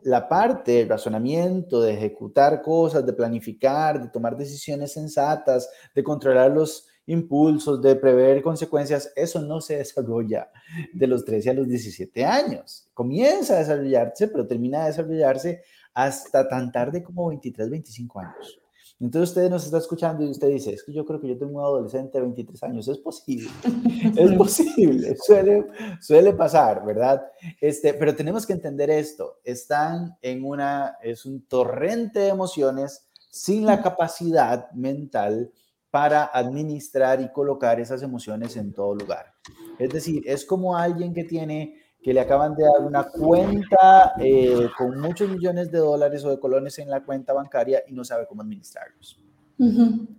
la 0.04 0.28
parte 0.28 0.74
del 0.74 0.90
razonamiento, 0.90 1.82
de 1.82 1.94
ejecutar 1.94 2.62
cosas, 2.62 3.06
de 3.06 3.14
planificar, 3.14 4.02
de 4.02 4.10
tomar 4.10 4.36
decisiones 4.36 4.94
sensatas, 4.94 5.70
de 5.94 6.04
controlar 6.04 6.52
los 6.52 6.88
impulsos, 7.06 7.82
de 7.82 7.96
prever 7.96 8.42
consecuencias, 8.42 9.12
eso 9.16 9.42
no 9.42 9.62
se 9.62 9.78
desarrolla 9.78 10.50
de 10.94 11.08
los 11.08 11.26
13 11.26 11.50
a 11.50 11.54
los 11.54 11.68
17 11.68 12.26
años. 12.26 12.90
Comienza 12.94 13.56
a 13.56 13.60
desarrollarse, 13.60 14.28
pero 14.28 14.48
termina 14.48 14.82
de 14.82 14.88
desarrollarse 14.88 15.64
hasta 15.94 16.48
tan 16.48 16.72
tarde 16.72 17.04
como 17.04 17.28
23, 17.28 17.70
25 17.70 18.20
años. 18.20 18.61
Entonces 19.02 19.30
usted 19.30 19.50
nos 19.50 19.66
está 19.66 19.80
escuchando 19.80 20.24
y 20.24 20.30
usted 20.30 20.48
dice, 20.50 20.74
es 20.74 20.84
que 20.84 20.94
yo 20.94 21.04
creo 21.04 21.20
que 21.20 21.28
yo 21.28 21.36
tengo 21.36 21.58
un 21.58 21.66
adolescente 21.66 22.20
de 22.20 22.22
23 22.22 22.64
años. 22.64 22.88
Es 22.88 23.00
posible, 23.00 23.50
es 24.16 24.32
posible, 24.34 25.18
suele, 25.26 25.66
suele 26.00 26.34
pasar, 26.34 26.86
¿verdad? 26.86 27.24
Este, 27.60 27.96
pero 27.96 28.16
tenemos 28.16 28.46
que 28.46 28.54
entender 28.54 28.92
esto, 28.92 29.40
están 29.44 30.18
en 30.22 30.46
una, 30.46 30.98
es 31.02 31.26
un 31.26 31.42
torrente 31.48 32.20
de 32.20 32.28
emociones 32.28 33.08
sin 33.32 33.66
la 33.66 33.82
capacidad 33.82 34.70
mental 34.72 35.52
para 35.90 36.26
administrar 36.26 37.22
y 37.22 37.32
colocar 37.32 37.80
esas 37.80 38.04
emociones 38.04 38.56
en 38.56 38.72
todo 38.72 38.94
lugar. 38.94 39.34
Es 39.80 39.90
decir, 39.90 40.22
es 40.28 40.46
como 40.46 40.78
alguien 40.78 41.12
que 41.14 41.24
tiene 41.24 41.81
que 42.02 42.14
le 42.14 42.20
acaban 42.20 42.56
de 42.56 42.64
dar 42.64 42.82
una 42.82 43.04
cuenta 43.04 44.14
eh, 44.20 44.70
con 44.78 45.00
muchos 45.00 45.30
millones 45.30 45.72
de 45.72 45.78
dólares 45.78 46.24
o 46.26 46.32
de 46.32 46.40
colones 46.40 46.80
en 46.80 46.90
la 46.90 47.04
cuenta 47.04 47.34
bancaria 47.34 47.84
y 47.88 47.94
no 47.94 48.04
sabe 48.04 48.26
cómo 48.28 48.42
administrarlos. 48.42 49.20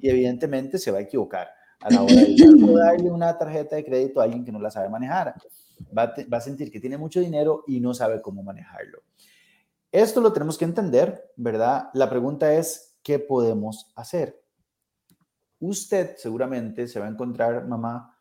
Y 0.01 0.09
evidentemente 0.09 0.79
se 0.79 0.93
va 0.93 0.99
a 0.99 1.01
equivocar 1.01 1.49
a 1.81 1.91
la 1.91 2.03
hora 2.03 2.15
de 2.15 2.75
darle 2.75 3.11
una 3.11 3.37
tarjeta 3.37 3.75
de 3.75 3.85
crédito 3.85 4.21
a 4.21 4.25
alguien 4.25 4.45
que 4.45 4.53
no 4.53 4.61
la 4.61 4.71
sabe 4.71 4.89
manejar. 4.89 5.35
Va 5.97 6.15
va 6.33 6.39
a 6.39 6.41
sentir 6.41 6.71
que 6.71 6.79
tiene 6.79 6.97
mucho 6.97 7.19
dinero 7.19 7.65
y 7.67 7.81
no 7.81 7.93
sabe 7.93 8.23
cómo 8.23 8.45
manejarlo. 8.45 9.03
Esto 9.91 10.21
lo 10.21 10.33
tenemos 10.33 10.57
que 10.57 10.65
entender, 10.65 11.33
¿verdad? 11.37 11.91
La 11.93 12.09
pregunta 12.09 12.55
es, 12.55 12.97
¿qué 13.03 13.19
podemos 13.19 13.93
hacer? 13.97 14.41
Usted 15.59 16.17
seguramente 16.17 16.87
se 16.87 17.01
va 17.01 17.07
a 17.07 17.11
encontrar, 17.11 17.67
mamá, 17.67 18.12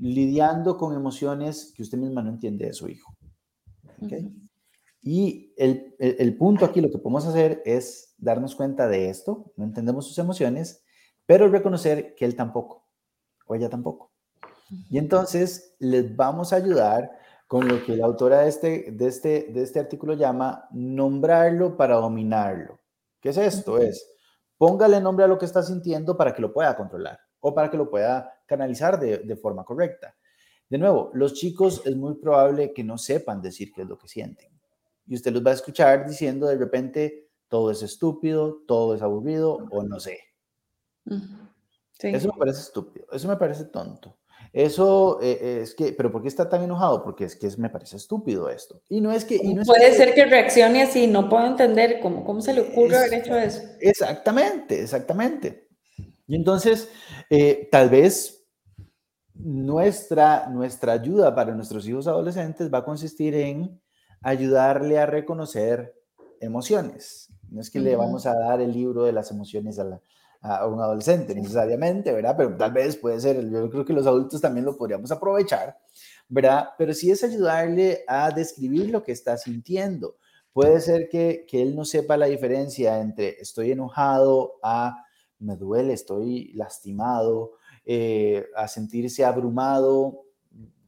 lidiando 0.00 0.76
con 0.76 0.94
emociones 0.94 1.72
que 1.76 1.82
usted 1.82 1.98
misma 1.98 2.22
no 2.22 2.30
entiende 2.30 2.66
de 2.66 2.72
su 2.72 2.88
hijo. 2.88 3.14
Y 5.02 5.54
el, 5.56 5.94
el, 5.98 6.36
punto 6.36 6.64
aquí, 6.64 6.80
lo 6.80 6.90
que 6.90 6.98
podemos 6.98 7.26
hacer 7.26 7.62
es 7.64 8.14
darnos 8.18 8.54
cuenta 8.54 8.88
de 8.88 9.08
esto, 9.08 9.52
no 9.56 9.64
entendemos 9.64 10.06
sus 10.06 10.18
emociones, 10.18 10.82
pero 11.26 11.48
reconocer 11.48 12.14
que 12.14 12.24
él 12.24 12.34
tampoco, 12.34 12.86
o 13.46 13.54
ella 13.54 13.68
tampoco. 13.68 14.12
Y 14.88 14.98
entonces 14.98 15.74
les 15.78 16.14
vamos 16.16 16.52
a 16.52 16.56
ayudar 16.56 17.10
con 17.46 17.66
lo 17.66 17.84
que 17.84 17.96
la 17.96 18.06
autora 18.06 18.40
de 18.40 18.48
este, 18.48 18.92
de 18.92 19.06
este, 19.06 19.48
de 19.52 19.62
este 19.62 19.80
artículo 19.80 20.14
llama 20.14 20.68
nombrarlo 20.70 21.76
para 21.76 21.96
dominarlo. 21.96 22.78
¿Qué 23.20 23.30
es 23.30 23.36
esto? 23.36 23.78
Es, 23.78 24.06
póngale 24.56 25.00
nombre 25.00 25.24
a 25.24 25.28
lo 25.28 25.38
que 25.38 25.46
está 25.46 25.62
sintiendo 25.62 26.16
para 26.16 26.34
que 26.34 26.42
lo 26.42 26.52
pueda 26.52 26.76
controlar 26.76 27.18
o 27.40 27.54
para 27.54 27.70
que 27.70 27.76
lo 27.76 27.90
pueda 27.90 28.40
canalizar 28.46 28.98
de, 28.98 29.36
forma 29.36 29.64
correcta. 29.64 30.16
De 30.68 30.78
nuevo, 30.78 31.10
los 31.14 31.34
chicos 31.34 31.82
es 31.84 31.96
muy 31.96 32.14
probable 32.14 32.72
que 32.72 32.84
no 32.84 32.96
sepan 32.98 33.42
decir 33.42 33.72
qué 33.72 33.82
es 33.82 33.88
lo 33.88 33.98
que 33.98 34.08
sienten. 34.08 34.50
Y 35.06 35.14
usted 35.14 35.32
los 35.32 35.44
va 35.44 35.50
a 35.50 35.54
escuchar 35.54 36.06
diciendo 36.06 36.46
de 36.46 36.56
repente, 36.56 37.28
todo 37.48 37.70
es 37.70 37.82
estúpido, 37.82 38.62
todo 38.66 38.94
es 38.94 39.02
aburrido 39.02 39.66
o 39.70 39.82
no 39.82 39.98
sé. 39.98 40.20
Eso 41.98 42.28
me 42.28 42.38
parece 42.38 42.60
estúpido, 42.60 43.06
eso 43.10 43.28
me 43.28 43.36
parece 43.36 43.64
tonto. 43.64 44.16
Eso 44.52 45.20
eh, 45.22 45.60
es 45.62 45.74
que, 45.74 45.92
pero 45.92 46.10
¿por 46.10 46.22
qué 46.22 46.28
está 46.28 46.48
tan 46.48 46.62
enojado? 46.62 47.04
Porque 47.04 47.24
es 47.24 47.36
que 47.36 47.48
me 47.58 47.70
parece 47.70 47.96
estúpido 47.96 48.48
esto. 48.48 48.82
Y 48.88 49.00
no 49.00 49.12
es 49.12 49.24
que... 49.24 49.38
Puede 49.64 49.92
ser 49.92 50.12
que 50.12 50.24
reaccione 50.24 50.82
así, 50.82 51.06
no 51.06 51.28
puedo 51.28 51.46
entender 51.46 52.00
cómo, 52.00 52.24
cómo 52.24 52.40
se 52.40 52.54
le 52.54 52.62
ocurre 52.62 52.96
haber 52.96 53.14
hecho 53.14 53.36
eso. 53.36 53.62
Exactamente, 53.80 54.82
exactamente. 54.82 55.69
Y 56.30 56.36
entonces, 56.36 56.88
eh, 57.28 57.68
tal 57.72 57.90
vez 57.90 58.46
nuestra, 59.34 60.48
nuestra 60.48 60.92
ayuda 60.92 61.34
para 61.34 61.56
nuestros 61.56 61.88
hijos 61.88 62.06
adolescentes 62.06 62.72
va 62.72 62.78
a 62.78 62.84
consistir 62.84 63.34
en 63.34 63.82
ayudarle 64.22 65.00
a 65.00 65.06
reconocer 65.06 65.92
emociones. 66.40 67.32
No 67.48 67.60
es 67.60 67.68
que 67.68 67.80
le 67.80 67.96
vamos 67.96 68.26
a 68.26 68.38
dar 68.38 68.60
el 68.60 68.72
libro 68.72 69.02
de 69.02 69.10
las 69.10 69.32
emociones 69.32 69.80
a, 69.80 70.00
a, 70.40 70.68
un 70.68 70.80
adolescente 70.80 71.34
necesariamente, 71.34 72.12
¿verdad? 72.12 72.36
Pero 72.36 72.56
tal 72.56 72.70
vez 72.70 72.96
puede 72.96 73.18
ser, 73.18 73.50
yo 73.50 73.68
creo 73.68 73.84
que 73.84 73.92
los 73.92 74.06
adultos 74.06 74.40
también 74.40 74.64
lo 74.64 74.76
podríamos 74.76 75.10
aprovechar, 75.10 75.78
¿verdad? 76.28 76.68
Pero 76.78 76.94
sí 76.94 77.10
es 77.10 77.24
ayudarle 77.24 78.04
a 78.06 78.30
describir 78.30 78.90
lo 78.90 79.02
que 79.02 79.10
está 79.10 79.36
sintiendo. 79.36 80.14
Puede 80.52 80.80
ser 80.80 81.08
que, 81.08 81.44
que 81.48 81.60
él 81.60 81.74
no 81.74 81.84
sepa 81.84 82.16
la 82.16 82.26
diferencia 82.26 83.00
entre 83.00 83.30
estoy 83.40 83.72
enojado 83.72 84.60
a 84.62 85.06
me 85.40 85.56
duele, 85.56 85.92
estoy 85.92 86.52
lastimado, 86.54 87.52
eh, 87.84 88.46
a 88.56 88.68
sentirse 88.68 89.24
abrumado 89.24 90.24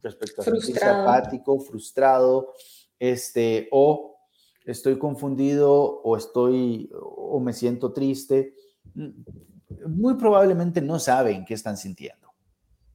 respecto 0.03 0.41
a 0.41 0.45
sentirse 0.45 0.85
apático, 0.85 1.59
frustrado, 1.59 2.53
este, 2.99 3.67
o 3.71 4.17
estoy 4.65 4.97
confundido 4.97 5.73
o 6.03 6.17
estoy 6.17 6.89
o 6.93 7.39
me 7.39 7.53
siento 7.53 7.93
triste. 7.93 8.53
Muy 9.87 10.15
probablemente 10.15 10.81
no 10.81 10.99
saben 10.99 11.45
qué 11.45 11.53
están 11.53 11.77
sintiendo. 11.77 12.29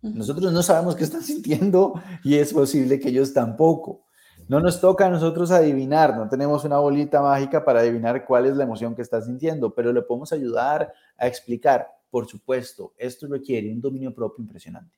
Nosotros 0.00 0.53
no 0.53 0.62
sabemos 0.62 0.95
qué 0.95 1.05
están 1.05 1.23
sintiendo 1.25 1.95
y 2.23 2.37
es 2.37 2.53
posible 2.53 3.00
que 3.00 3.09
ellos 3.09 3.33
tampoco. 3.33 4.05
No 4.49 4.61
nos 4.61 4.81
toca 4.81 5.07
a 5.07 5.11
nosotros 5.11 5.50
adivinar, 5.50 6.17
no 6.17 6.28
tenemos 6.28 6.64
una 6.64 6.78
bolita 6.78 7.21
mágica 7.21 7.64
para 7.64 7.81
adivinar 7.81 8.25
cuál 8.26 8.47
es 8.47 8.57
la 8.57 8.64
emoción 8.64 8.95
que 8.95 9.02
está 9.02 9.21
sintiendo, 9.21 9.75
pero 9.75 9.93
le 9.93 10.02
podemos 10.02 10.33
ayudar 10.33 10.93
a 11.17 11.26
explicar. 11.26 11.88
Por 12.11 12.26
supuesto, 12.26 12.95
esto 12.97 13.26
requiere 13.26 13.71
un 13.71 13.81
dominio 13.81 14.14
propio 14.14 14.43
impresionante. 14.43 14.95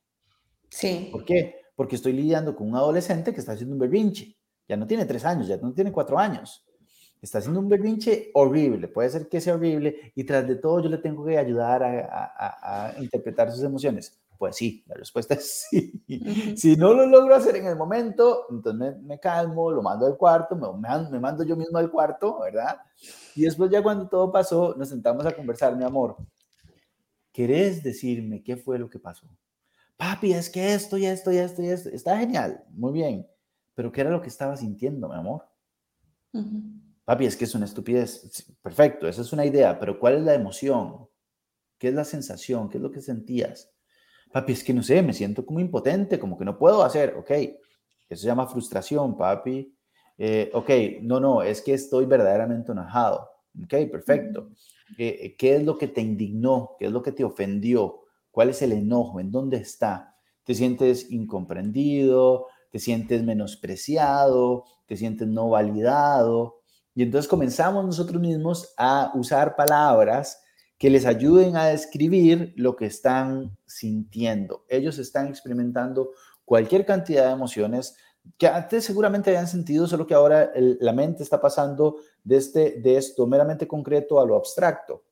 Sí. 0.69 1.09
¿Por 1.11 1.25
qué? 1.25 1.61
porque 1.81 1.97
estoy 1.97 2.13
lidiando 2.13 2.55
con 2.55 2.69
un 2.69 2.77
adolescente 2.77 3.33
que 3.33 3.41
está 3.41 3.53
haciendo 3.53 3.73
un 3.73 3.79
berrinche. 3.79 4.37
Ya 4.69 4.77
no 4.77 4.87
tiene 4.87 5.07
tres 5.07 5.25
años, 5.25 5.49
ya 5.49 5.57
no 5.57 5.73
tiene 5.73 5.91
cuatro 5.91 6.19
años. 6.19 6.63
Está 7.23 7.39
haciendo 7.39 7.59
un 7.59 7.71
berrinche 7.71 8.31
horrible, 8.35 8.87
puede 8.87 9.09
ser 9.09 9.31
que 9.31 9.41
sea 9.41 9.55
horrible, 9.55 10.13
y 10.15 10.25
tras 10.25 10.47
de 10.47 10.57
todo 10.57 10.83
yo 10.83 10.91
le 10.91 10.99
tengo 10.99 11.25
que 11.25 11.39
ayudar 11.39 11.83
a, 11.83 12.95
interpretar 13.01 13.51
sus 13.51 13.63
emociones. 13.63 14.20
Pues 14.41 14.57
sí, 14.57 14.83
la 14.87 14.95
respuesta 14.95 15.35
es 15.35 15.67
sí. 15.71 16.03
Si 16.57 16.75
no 16.75 16.95
lo 16.95 17.05
logro 17.05 17.35
hacer 17.35 17.57
en 17.57 17.67
el 17.67 17.77
momento, 17.77 18.47
entonces 18.49 18.97
me, 19.03 19.21
calmo, 19.21 19.71
lo 19.71 19.83
mando 19.83 20.07
al 20.07 20.17
cuarto, 20.17 20.57
me, 20.57 20.67
me, 21.11 21.21
mando 21.21 21.45
yo 21.45 21.57
mismo 21.57 21.77
al 21.77 21.91
cuarto, 21.91 22.41
¿verdad? 22.41 22.79
Y 23.37 23.43
después 23.43 23.71
ya 23.71 23.83
cuando 23.83 24.09
todo 24.09 24.33
pasó, 24.33 24.75
nos 24.79 24.89
sentamos 24.89 25.27
a 25.27 25.33
conversar, 25.33 25.77
mi 25.77 25.85
amor. 25.85 26.17
¿Querés 27.31 27.83
decirme 27.83 28.43
qué 28.43 28.57
fue 28.57 28.79
lo 28.79 28.89
que 28.89 28.99
pasó? 28.99 29.27
Papi, 29.99 30.33
es 30.33 30.49
que 30.49 30.73
esto 30.73 30.97
y 30.97 31.05
esto 31.05 31.31
y 31.31 31.37
esto 31.37 31.61
y 31.61 31.69
esto. 31.69 31.91
Está 31.91 32.17
genial, 32.17 32.65
muy 32.71 32.95
bien. 32.95 33.29
Pero 33.75 33.93
¿qué 33.93 34.01
era 34.01 34.11
lo 34.11 34.23
que 34.23 34.29
estaba 34.29 34.57
sintiendo, 34.57 35.07
mi 35.11 35.17
amor? 35.17 35.45
Papi, 37.05 37.27
es 37.27 37.37
que 37.37 37.45
es 37.45 37.55
una 37.55 37.67
estupidez. 37.67 38.57
Perfecto, 38.63 39.07
esa 39.07 39.21
es 39.21 39.35
una 39.35 39.45
idea, 39.45 39.79
pero 39.79 40.01
¿cuál 40.01 40.15
es 40.15 40.23
la 40.23 40.33
emoción? 40.33 41.07
¿Qué 41.77 41.89
es 41.89 41.95
la 41.95 42.05
sensación? 42.05 42.71
¿Qué 42.71 42.79
es 42.79 42.83
lo 42.83 42.91
que 42.91 43.03
sentías? 43.03 43.71
Papi, 44.33 44.53
es 44.53 44.63
que 44.63 44.73
no 44.73 44.83
sé, 44.83 45.03
me 45.03 45.13
siento 45.13 45.45
como 45.45 45.61
impotente, 45.61 46.19
como 46.19 46.39
que 46.39 46.45
no 46.45 46.57
puedo 46.57 46.83
hacer. 46.83 47.15
Ok, 47.17 47.31
eso 47.31 48.23
se 48.23 48.27
llama 48.27 48.47
frustración, 48.47 49.17
papi. 49.17 49.75
Eh, 50.17 50.51
ok, 50.53 50.71
no, 51.03 51.19
no, 51.19 51.43
es 51.43 51.63
que 51.63 51.75
estoy 51.75 52.07
verdaderamente 52.07 52.73
enojado. 52.73 53.29
Ok, 53.65 53.91
perfecto. 53.91 54.51
Eh, 54.99 55.35
¿Qué 55.37 55.57
es 55.57 55.65
lo 55.65 55.77
que 55.77 55.89
te 55.89 56.01
indignó? 56.01 56.77
¿Qué 56.79 56.87
es 56.87 56.93
lo 56.93 57.03
que 57.03 57.13
te 57.13 57.25
ofendió? 57.25 58.03
¿Cuál 58.31 58.51
es 58.51 58.63
el 58.63 58.73
enojo? 58.73 59.19
¿En 59.19 59.31
dónde 59.31 59.57
está? 59.57 60.17
¿Te 60.45 60.55
sientes 60.55 61.11
incomprendido? 61.11 62.47
¿Te 62.71 62.79
sientes 62.79 63.25
menospreciado? 63.25 64.65
¿Te 64.87 64.97
sientes 64.97 65.27
no 65.27 65.49
validado? 65.49 66.61
Y 66.95 67.03
entonces 67.03 67.29
comenzamos 67.29 67.85
nosotros 67.85 68.21
mismos 68.21 68.75
a 68.77 69.13
usar 69.15 69.57
palabras 69.57 70.43
que 70.81 70.89
les 70.89 71.05
ayuden 71.05 71.59
a 71.59 71.67
describir 71.67 72.55
lo 72.57 72.75
que 72.75 72.87
están 72.87 73.55
sintiendo. 73.67 74.65
Ellos 74.67 74.99
están 74.99 75.29
experimentando 75.29 76.13
cualquier 76.47 76.87
cantidad 76.87 77.27
de 77.27 77.33
emociones 77.33 77.97
que 78.39 78.49
antes 78.49 78.87
seguramente 78.87 79.29
habían 79.29 79.47
sentido, 79.47 79.87
solo 79.87 80.07
que 80.07 80.15
ahora 80.15 80.51
la 80.55 80.95
mente 80.95 81.23
está 81.23 81.39
pasando 81.39 81.97
de, 82.25 82.39
este, 82.39 82.81
de 82.81 82.97
esto 82.97 83.27
meramente 83.27 83.69
concreto 83.69 84.21
a 84.21 84.27
lo 84.27 84.37
abstracto. 84.37 85.05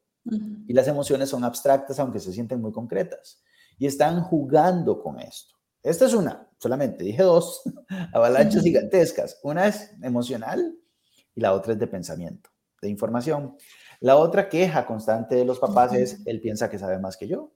Y 0.66 0.72
las 0.72 0.88
emociones 0.88 1.28
son 1.28 1.44
abstractas, 1.44 1.98
aunque 1.98 2.20
se 2.20 2.32
sienten 2.32 2.62
muy 2.62 2.72
concretas. 2.72 3.42
Y 3.76 3.86
están 3.86 4.22
jugando 4.22 5.02
con 5.02 5.20
esto. 5.20 5.54
Esta 5.82 6.06
es 6.06 6.14
una, 6.14 6.48
solamente 6.58 7.04
dije 7.04 7.22
dos, 7.22 7.62
avalanchas 8.14 8.62
gigantescas. 8.62 9.38
Una 9.42 9.68
es 9.68 9.90
emocional 10.02 10.78
y 11.34 11.42
la 11.42 11.52
otra 11.52 11.74
es 11.74 11.78
de 11.78 11.86
pensamiento, 11.86 12.48
de 12.80 12.88
información. 12.88 13.54
La 14.00 14.16
otra 14.16 14.48
queja 14.48 14.86
constante 14.86 15.34
de 15.34 15.44
los 15.44 15.58
papás 15.58 15.92
es, 15.92 16.20
él 16.26 16.40
piensa 16.40 16.70
que 16.70 16.78
sabe 16.78 16.98
más 16.98 17.16
que 17.16 17.26
yo. 17.26 17.50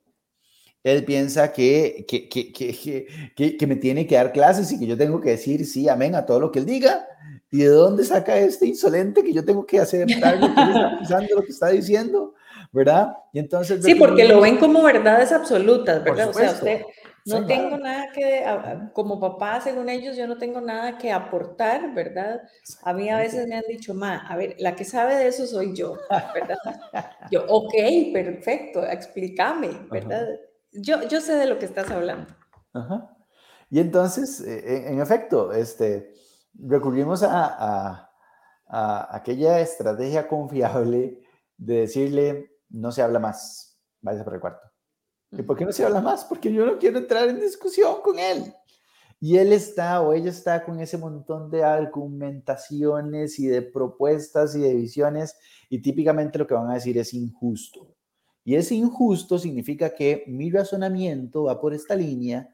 Él 0.82 1.04
piensa 1.04 1.52
que, 1.52 2.04
que, 2.08 2.28
que, 2.28 2.52
que, 2.52 3.56
que 3.56 3.66
me 3.66 3.76
tiene 3.76 4.06
que 4.06 4.16
dar 4.16 4.32
clases 4.32 4.72
y 4.72 4.78
que 4.80 4.86
yo 4.86 4.96
tengo 4.96 5.20
que 5.20 5.30
decir 5.30 5.64
sí, 5.64 5.88
amén 5.88 6.16
a 6.16 6.26
todo 6.26 6.40
lo 6.40 6.50
que 6.50 6.58
él 6.58 6.66
diga. 6.66 7.06
¿Y 7.52 7.58
de 7.58 7.68
dónde 7.68 8.04
saca 8.04 8.36
este 8.38 8.66
insolente 8.66 9.22
que 9.22 9.32
yo 9.32 9.44
tengo 9.44 9.64
que 9.64 9.78
hacer 9.78 10.00
lo 10.00 10.06
que 10.06 10.14
está 10.14 10.96
pensando, 10.98 11.36
lo 11.36 11.42
que 11.42 11.52
está 11.52 11.68
diciendo? 11.68 12.34
¿Verdad? 12.72 13.14
Y 13.32 13.38
entonces... 13.38 13.84
Sí, 13.84 13.94
porque 13.94 14.26
lo 14.26 14.40
ven 14.40 14.56
como 14.56 14.82
verdades 14.82 15.30
absolutas, 15.30 16.02
¿verdad? 16.02 16.30
O 16.30 16.32
sea, 16.32 16.52
usted, 16.52 16.82
no 17.26 17.46
tengo 17.46 17.76
nada 17.76 18.08
que, 18.12 18.44
como 18.92 19.20
papá, 19.20 19.60
según 19.60 19.88
ellos, 19.88 20.16
yo 20.16 20.26
no 20.26 20.38
tengo 20.38 20.60
nada 20.60 20.98
que 20.98 21.12
aportar, 21.12 21.94
¿verdad? 21.94 22.42
A 22.82 22.92
mí 22.92 23.08
a 23.08 23.18
veces 23.18 23.46
me 23.46 23.56
han 23.56 23.64
dicho, 23.68 23.94
ma, 23.94 24.26
a 24.26 24.36
ver, 24.36 24.56
la 24.58 24.74
que 24.74 24.84
sabe 24.84 25.14
de 25.16 25.28
eso 25.28 25.46
soy 25.46 25.74
yo, 25.74 25.94
¿verdad? 26.34 26.58
Yo, 27.30 27.44
ok, 27.48 27.74
perfecto, 28.12 28.84
explícame, 28.84 29.86
¿verdad? 29.90 30.26
Yo, 30.72 31.02
yo 31.08 31.20
sé 31.20 31.34
de 31.34 31.46
lo 31.46 31.58
que 31.58 31.66
estás 31.66 31.90
hablando. 31.90 32.34
Ajá. 32.72 33.16
Y 33.70 33.80
entonces, 33.80 34.40
e, 34.40 34.88
en, 34.90 35.00
efecto, 35.00 35.52
este, 35.52 36.12
recurrimos 36.54 37.22
a, 37.22 38.08
a, 38.66 39.16
aquella 39.16 39.60
estrategia 39.60 40.28
confiable 40.28 41.22
de 41.56 41.80
decirle, 41.80 42.50
no 42.70 42.90
se 42.90 43.02
habla 43.02 43.18
más, 43.18 43.78
váyase 44.00 44.24
para 44.24 44.36
el 44.36 44.40
cuarto. 44.40 44.71
¿Y 45.32 45.42
por 45.42 45.56
qué 45.56 45.64
no 45.64 45.72
se 45.72 45.84
habla 45.84 46.00
más? 46.00 46.24
Porque 46.24 46.52
yo 46.52 46.66
no 46.66 46.78
quiero 46.78 46.98
entrar 46.98 47.28
en 47.28 47.40
discusión 47.40 47.96
con 48.02 48.18
él. 48.18 48.52
Y 49.18 49.36
él 49.36 49.52
está 49.52 50.00
o 50.02 50.12
ella 50.12 50.30
está 50.30 50.64
con 50.64 50.80
ese 50.80 50.98
montón 50.98 51.50
de 51.50 51.62
argumentaciones 51.62 53.38
y 53.38 53.46
de 53.46 53.62
propuestas 53.62 54.54
y 54.56 54.60
de 54.60 54.74
visiones 54.74 55.36
y 55.70 55.80
típicamente 55.80 56.38
lo 56.38 56.46
que 56.46 56.54
van 56.54 56.70
a 56.70 56.74
decir 56.74 56.98
es 56.98 57.14
injusto. 57.14 57.94
Y 58.44 58.56
ese 58.56 58.74
injusto 58.74 59.38
significa 59.38 59.94
que 59.94 60.24
mi 60.26 60.50
razonamiento 60.50 61.44
va 61.44 61.60
por 61.60 61.72
esta 61.72 61.94
línea 61.94 62.52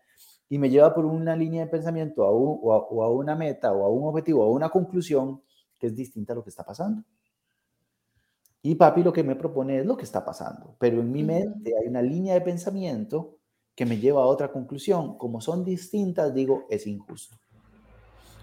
y 0.49 0.59
me 0.59 0.71
lleva 0.71 0.95
por 0.95 1.07
una 1.07 1.35
línea 1.35 1.65
de 1.65 1.71
pensamiento 1.71 2.25
a 2.25 2.31
o, 2.31 3.03
a, 3.03 3.11
una 3.11 3.35
meta 3.35 3.73
o 3.73 3.85
a 3.85 3.89
un 3.89 4.07
objetivo 4.07 4.45
o 4.45 4.49
a 4.49 4.53
una 4.53 4.69
conclusión 4.69 5.43
que 5.79 5.87
es 5.87 5.97
distinta 5.97 6.33
a 6.33 6.37
lo 6.37 6.45
que 6.45 6.51
está 6.51 6.65
pasando. 6.65 7.03
Y 8.63 8.75
papi 8.75 9.03
lo 9.03 9.13
que 9.13 9.23
me 9.23 9.37
propone 9.37 9.79
es 9.79 9.87
lo 9.87 9.97
que 9.97 10.05
está 10.05 10.25
pasando, 10.25 10.77
pero 10.79 11.01
en 11.01 11.13
mi 11.13 11.23
mente 11.23 11.75
hay 11.81 11.87
una 11.87 12.03
línea 12.03 12.35
de 12.35 12.41
pensamiento 12.41 13.39
que 13.75 13.87
me 13.87 13.99
lleva 13.99 14.23
a 14.23 14.27
otra 14.27 14.51
conclusión. 14.51 15.17
Como 15.17 15.41
son 15.41 15.65
distintas, 15.65 16.35
digo, 16.35 16.67
es 16.69 16.87
injusto. 16.87 17.39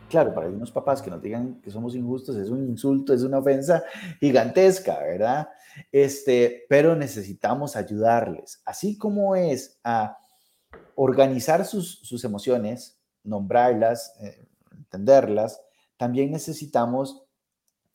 Claro, 0.10 0.34
para 0.34 0.46
algunos 0.46 0.72
papás 0.72 1.02
que 1.02 1.10
nos 1.10 1.22
digan 1.22 1.60
que 1.62 1.72
somos 1.72 1.96
injustos 1.96 2.38
es 2.38 2.50
un 2.50 2.64
insulto, 2.64 3.14
es 3.14 3.24
una 3.24 3.40
ofensa 3.40 3.84
gigantesca, 4.20 5.00
¿verdad? 5.00 5.50
Este, 5.92 6.66
pero 6.70 6.96
necesitamos 6.96 7.76
ayudarles, 7.76 8.62
así 8.66 8.98
como 8.98 9.36
es 9.36 9.80
a 9.84 10.18
organizar 10.96 11.66
sus, 11.66 12.00
sus 12.00 12.24
emociones, 12.24 12.98
nombrarlas, 13.24 14.14
eh, 14.22 14.48
entenderlas, 14.72 15.60
también 15.98 16.32
necesitamos 16.32 17.25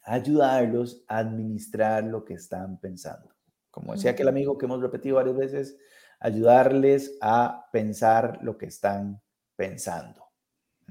ayudarlos 0.02 1.04
a 1.08 1.18
administrar 1.18 2.04
lo 2.04 2.24
que 2.24 2.34
están 2.34 2.78
pensando. 2.80 3.34
Como 3.70 3.94
decía 3.94 4.12
aquel 4.12 4.28
amigo 4.28 4.58
que 4.58 4.66
hemos 4.66 4.80
repetido 4.80 5.16
varias 5.16 5.36
veces, 5.36 5.76
ayudarles 6.18 7.16
a 7.20 7.68
pensar 7.72 8.38
lo 8.42 8.58
que 8.58 8.66
están 8.66 9.20
pensando. 9.56 10.26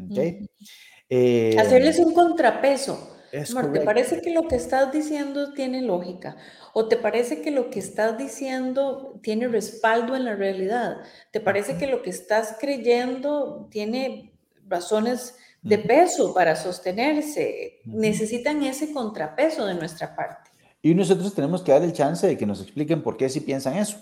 ¿Okay? 0.09 0.49
Eh, 1.09 1.57
Hacerles 1.59 1.99
un 1.99 2.13
contrapeso. 2.13 3.15
¿te 3.31 3.81
parece 3.81 4.21
que 4.21 4.33
lo 4.33 4.47
que 4.47 4.55
estás 4.55 4.91
diciendo 4.91 5.53
tiene 5.53 5.81
lógica? 5.81 6.35
¿O 6.73 6.87
te 6.87 6.97
parece 6.97 7.41
que 7.41 7.51
lo 7.51 7.69
que 7.69 7.79
estás 7.79 8.17
diciendo 8.17 9.19
tiene 9.21 9.47
respaldo 9.47 10.15
en 10.15 10.25
la 10.25 10.35
realidad? 10.35 10.97
¿Te 11.31 11.39
parece 11.39 11.77
que 11.77 11.87
lo 11.87 12.01
que 12.01 12.09
estás 12.09 12.57
creyendo 12.59 13.67
tiene 13.69 14.33
razones 14.67 15.35
de 15.61 15.77
peso 15.77 16.33
para 16.33 16.55
sostenerse? 16.55 17.79
Necesitan 17.85 18.63
ese 18.63 18.91
contrapeso 18.93 19.65
de 19.65 19.75
nuestra 19.75 20.15
parte. 20.15 20.49
Y 20.81 20.93
nosotros 20.93 21.33
tenemos 21.33 21.61
que 21.61 21.71
dar 21.71 21.83
el 21.83 21.93
chance 21.93 22.25
de 22.25 22.37
que 22.37 22.45
nos 22.45 22.61
expliquen 22.61 23.03
por 23.03 23.17
qué 23.17 23.29
si 23.29 23.41
piensan 23.41 23.77
eso. 23.77 23.97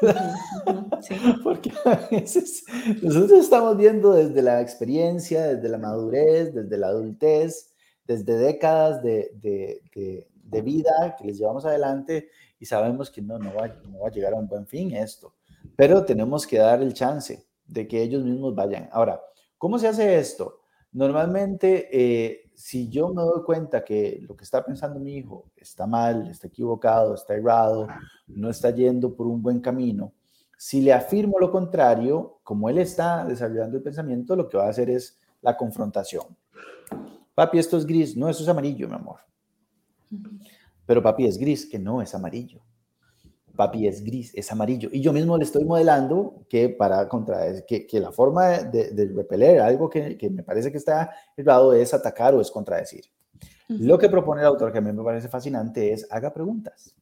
Porque 1.44 1.72
a 1.84 2.08
veces 2.10 2.64
nosotros 3.02 3.40
estamos 3.40 3.76
viendo 3.76 4.12
desde 4.12 4.40
la 4.40 4.60
experiencia, 4.60 5.54
desde 5.54 5.68
la 5.68 5.78
madurez, 5.78 6.54
desde 6.54 6.78
la 6.78 6.88
adultez, 6.88 7.74
desde 8.06 8.36
décadas 8.36 9.02
de, 9.02 9.30
de, 9.34 9.82
de, 10.44 10.62
vida 10.62 11.16
que 11.18 11.24
les 11.26 11.38
llevamos 11.38 11.64
adelante 11.64 12.28
y 12.58 12.64
sabemos 12.64 13.10
que 13.10 13.20
no, 13.20 13.38
no 13.38 13.54
va, 13.54 13.68
no 13.68 14.00
va 14.00 14.08
a 14.08 14.10
llegar 14.10 14.32
a 14.32 14.36
un 14.36 14.48
buen 14.48 14.66
fin 14.66 14.94
esto. 14.94 15.34
Pero 15.76 16.04
tenemos 16.04 16.46
que 16.46 16.58
dar 16.58 16.82
el 16.82 16.94
chance 16.94 17.46
de 17.66 17.86
que 17.86 18.02
ellos 18.02 18.24
mismos 18.24 18.54
vayan. 18.54 18.88
Ahora, 18.92 19.20
¿cómo 19.58 19.78
se 19.78 19.88
hace 19.88 20.18
esto? 20.18 20.59
Normalmente, 20.92 21.88
eh, 21.92 22.50
si 22.54 22.88
yo 22.88 23.08
me 23.08 23.22
doy 23.22 23.42
cuenta 23.44 23.84
que 23.84 24.18
lo 24.22 24.36
que 24.36 24.44
está 24.44 24.64
pensando 24.64 24.98
mi 24.98 25.16
hijo 25.16 25.50
está 25.56 25.86
mal, 25.86 26.28
está 26.28 26.48
equivocado, 26.48 27.14
está 27.14 27.34
errado, 27.34 27.88
no 28.26 28.50
está 28.50 28.70
yendo 28.70 29.14
por 29.14 29.26
un 29.26 29.40
buen 29.40 29.60
camino, 29.60 30.12
si 30.62 30.82
le 30.82 30.92
afirmo 30.92 31.38
lo 31.38 31.50
contrario, 31.50 32.40
como 32.42 32.68
él 32.68 32.76
está 32.76 33.24
desarrollando 33.24 33.78
el 33.78 33.82
pensamiento, 33.82 34.36
lo 34.36 34.46
que 34.46 34.58
va 34.58 34.66
a 34.66 34.68
hacer 34.68 34.90
es 34.90 35.18
la 35.40 35.56
confrontación. 35.56 36.36
Papi, 37.34 37.58
esto 37.58 37.78
es 37.78 37.86
gris. 37.86 38.14
No, 38.14 38.28
eso 38.28 38.42
es 38.42 38.48
amarillo, 38.50 38.86
mi 38.86 38.94
amor. 38.94 39.20
Pero 40.84 41.02
papi 41.02 41.24
es 41.24 41.38
gris, 41.38 41.64
que 41.64 41.78
no 41.78 42.02
es 42.02 42.14
amarillo. 42.14 42.60
Papi 43.60 43.86
es 43.86 44.02
gris, 44.02 44.32
es 44.34 44.50
amarillo. 44.50 44.88
Y 44.90 45.02
yo 45.02 45.12
mismo 45.12 45.36
le 45.36 45.44
estoy 45.44 45.66
modelando 45.66 46.46
que 46.48 46.70
para 46.70 47.06
contra 47.10 47.66
que, 47.66 47.86
que 47.86 48.00
la 48.00 48.10
forma 48.10 48.46
de, 48.48 49.12
repeler 49.14 49.60
algo 49.60 49.90
que, 49.90 50.16
que, 50.16 50.30
me 50.30 50.42
parece 50.42 50.72
que 50.72 50.78
está 50.78 51.10
errado 51.36 51.74
es 51.74 51.92
atacar 51.92 52.34
o 52.34 52.40
es 52.40 52.50
contradecir. 52.50 53.04
Lo 53.68 53.98
que 53.98 54.08
propone 54.08 54.40
el 54.40 54.46
autor, 54.46 54.72
que 54.72 54.78
a 54.78 54.80
mí 54.80 54.90
me 54.90 55.04
parece 55.04 55.28
fascinante, 55.28 55.92
es 55.92 56.10
haga 56.10 56.32
preguntas. 56.32 56.96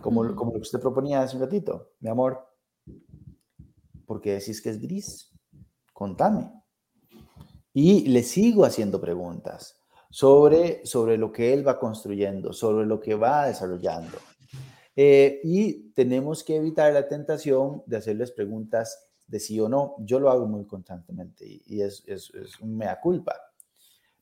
Como, 0.00 0.34
como 0.34 0.50
lo 0.50 0.56
que 0.56 0.62
usted 0.62 0.80
proponía 0.80 1.22
hace 1.22 1.36
un 1.36 1.42
ratito. 1.42 1.92
Mi 2.00 2.10
amor, 2.10 2.44
¿por 4.06 4.20
qué 4.20 4.32
decís 4.32 4.60
que 4.60 4.70
es 4.70 4.80
gris? 4.80 5.32
contame. 5.92 6.50
Y 7.72 8.08
le 8.08 8.24
sigo 8.24 8.64
haciendo 8.64 9.00
preguntas 9.00 9.80
sobre, 10.10 10.84
sobre 10.84 11.16
lo 11.16 11.30
que 11.30 11.54
él 11.54 11.66
va 11.66 11.78
construyendo, 11.78 12.52
sobre 12.52 12.86
lo 12.86 12.98
que 12.98 13.14
va 13.14 13.46
desarrollando. 13.46 14.18
Eh, 15.00 15.40
y 15.44 15.92
tenemos 15.92 16.42
que 16.42 16.56
evitar 16.56 16.92
la 16.92 17.06
tentación 17.06 17.84
de 17.86 17.98
hacerles 17.98 18.32
preguntas 18.32 19.08
de 19.28 19.38
sí 19.38 19.60
o 19.60 19.68
no. 19.68 19.94
Yo 20.00 20.18
lo 20.18 20.28
hago 20.28 20.48
muy 20.48 20.66
constantemente 20.66 21.46
y, 21.46 21.82
es, 21.82 22.02
es, 22.08 22.34
es 22.34 22.58
un 22.58 22.76
mea 22.76 22.98
culpa. 23.00 23.32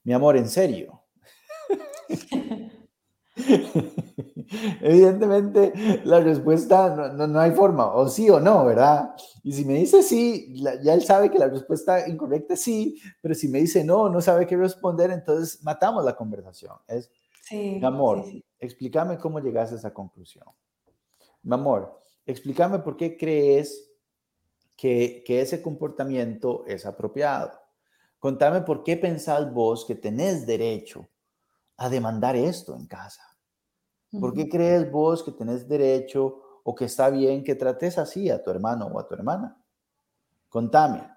Mi 0.05 0.13
amor, 0.13 0.37
en 0.37 0.51
serio. 0.51 1.01
Evidentemente, 4.83 5.73
la 6.05 6.21
respuesta 6.21 6.95
no, 6.95 7.27
no, 7.27 7.41
hay 7.41 7.53
forma, 7.53 7.95
o 7.95 8.07
sí 8.11 8.29
o 8.29 8.39
no, 8.39 8.67
¿verdad? 8.67 9.15
Y 9.43 9.55
si 9.55 9.65
me 9.65 9.75
dice 9.75 10.03
sí, 10.03 10.63
ya 10.83 10.93
él 10.93 11.03
sabe 11.03 11.31
que 11.31 11.39
la 11.39 11.49
respuesta 11.49 12.07
incorrecta 12.07 12.53
es 12.53 12.61
sí, 12.61 13.01
pero 13.23 13.35
si 13.35 13.49
me 13.49 13.61
dice 13.61 13.83
no, 13.83 14.11
no 14.11 14.21
sabe 14.21 14.47
qué 14.47 14.59
responder, 14.59 15.11
entonces 15.11 15.63
matamos 15.63 16.05
la 16.05 16.15
conversación. 16.15 16.77
Es, 16.87 17.11
mi 17.51 17.83
amor, 17.83 18.27
explícame 18.59 19.17
cómo 19.17 19.41
llegaste 19.41 19.77
a 19.77 19.79
esa 19.79 19.95
conclusión. 19.95 20.45
Mi 21.47 21.55
amor, 21.55 22.03
explícame 22.27 22.81
por 22.81 22.97
qué 22.97 23.17
crees 23.17 23.89
que, 24.77 25.23
que 25.25 25.41
ese 25.41 25.63
comportamiento 25.63 26.65
es 26.67 26.85
apropiado. 26.85 27.53
Contame 28.19 28.63
por 28.63 28.83
qué 28.83 28.97
pensás 28.97 29.55
vos 29.55 29.85
que 29.85 29.95
tenés 29.95 30.45
derecho 30.45 31.09
a 31.77 31.89
demandar 31.89 32.35
esto 32.35 32.75
en 32.75 32.89
casa. 32.89 33.23
¿Por 34.19 34.35
qué 34.35 34.49
crees 34.49 34.91
vos 34.91 35.23
que 35.23 35.31
tenés 35.31 35.69
derecho 35.69 36.61
o 36.65 36.75
que 36.75 36.87
está 36.87 37.11
bien 37.11 37.45
que 37.45 37.55
trates 37.55 37.97
así 37.97 38.29
a 38.29 38.43
tu 38.43 38.51
hermano 38.51 38.87
o 38.87 38.99
a 38.99 39.07
tu 39.07 39.15
hermana? 39.15 39.57
Contame, 40.49 41.09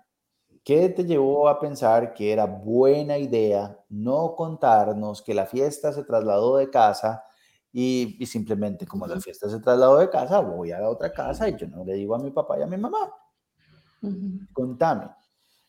¿qué 0.63 0.89
te 0.89 1.05
llevó 1.05 1.49
a 1.49 1.59
pensar 1.59 2.13
que 2.13 2.31
era 2.31 2.45
buena 2.45 3.17
idea 3.17 3.83
no 3.89 4.35
contarnos 4.35 5.23
que 5.23 5.33
la 5.33 5.47
fiesta 5.47 5.91
se 5.91 6.03
trasladó 6.03 6.57
de 6.57 6.69
casa 6.69 7.23
y, 7.71 8.25
simplemente 8.25 8.85
como 8.87 9.05
la 9.05 9.19
fiesta 9.19 9.49
se 9.49 9.59
trasladó 9.59 9.99
de 9.99 10.09
casa, 10.09 10.39
voy 10.39 10.71
a 10.71 10.79
la 10.79 10.89
otra 10.89 11.11
casa 11.11 11.47
y 11.47 11.55
yo 11.55 11.67
no 11.67 11.83
le 11.85 11.93
digo 11.93 12.15
a 12.15 12.19
mi 12.19 12.31
papá 12.31 12.57
y 12.59 12.63
a 12.63 12.67
mi 12.67 12.77
mamá? 12.77 13.11
Contame. 14.53 15.09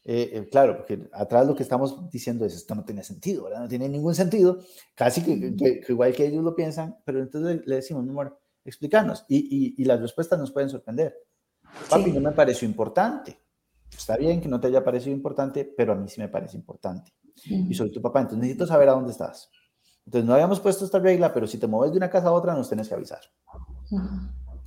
Eh, 0.03 0.31
eh, 0.33 0.49
claro, 0.51 0.79
porque 0.79 1.09
atrás 1.13 1.47
lo 1.47 1.55
que 1.55 1.63
estamos 1.63 2.11
diciendo 2.11 2.47
es, 2.47 2.55
esto 2.55 2.75
no 2.75 2.85
tiene 2.85 3.03
sentido, 3.05 3.45
¿verdad? 3.45 3.61
No 3.61 3.69
tiene 3.69 3.89
ningún 3.89 4.15
sentido, 4.15 4.59
casi 4.95 5.23
que, 5.23 5.85
igual 5.89 6.15
que 6.15 6.27
ellos 6.27 6.43
lo 6.43 6.55
piensan, 6.55 6.97
pero 7.05 7.21
entonces 7.21 7.61
le 7.67 7.77
decimos, 7.77 8.03
mi 8.05 8.11
amor, 8.11 8.41
explícanos. 8.65 9.27
Y, 9.29 9.75
y, 9.77 9.85
las 9.85 10.01
respuestas 10.01 10.39
nos 10.39 10.53
pueden 10.53 10.71
sorprender. 10.71 11.15
Papi, 11.91 12.13
no 12.13 12.21
me 12.21 12.33
pareció 12.33 12.67
importante. 12.67 13.39
Está 13.91 14.17
bien 14.17 14.41
que 14.41 14.49
no 14.49 14.59
te 14.59 14.69
haya 14.69 14.83
parecido 14.83 15.15
importante, 15.15 15.65
pero 15.77 15.93
a 15.93 15.97
mí 15.97 16.09
sí 16.09 16.21
me 16.21 16.29
parece 16.29 16.57
importante. 16.57 17.13
Y 17.45 17.75
soy 17.75 17.91
tu 17.93 18.01
papá, 18.01 18.21
entonces 18.21 18.41
necesito 18.41 18.67
saber 18.67 18.89
a 18.89 18.93
dónde 18.93 19.13
estás. 19.13 19.51
Entonces 20.11 20.27
no 20.27 20.35
habíamos 20.35 20.59
puesto 20.59 20.85
esta 20.85 20.99
regla, 20.99 21.33
pero 21.33 21.47
si 21.47 21.57
te 21.57 21.69
mueves 21.69 21.93
de 21.93 21.99
una 21.99 22.11
casa 22.11 22.27
a 22.27 22.33
otra, 22.33 22.53
nos 22.53 22.69
tenés 22.69 22.89
que 22.89 22.95
avisar. 22.95 23.21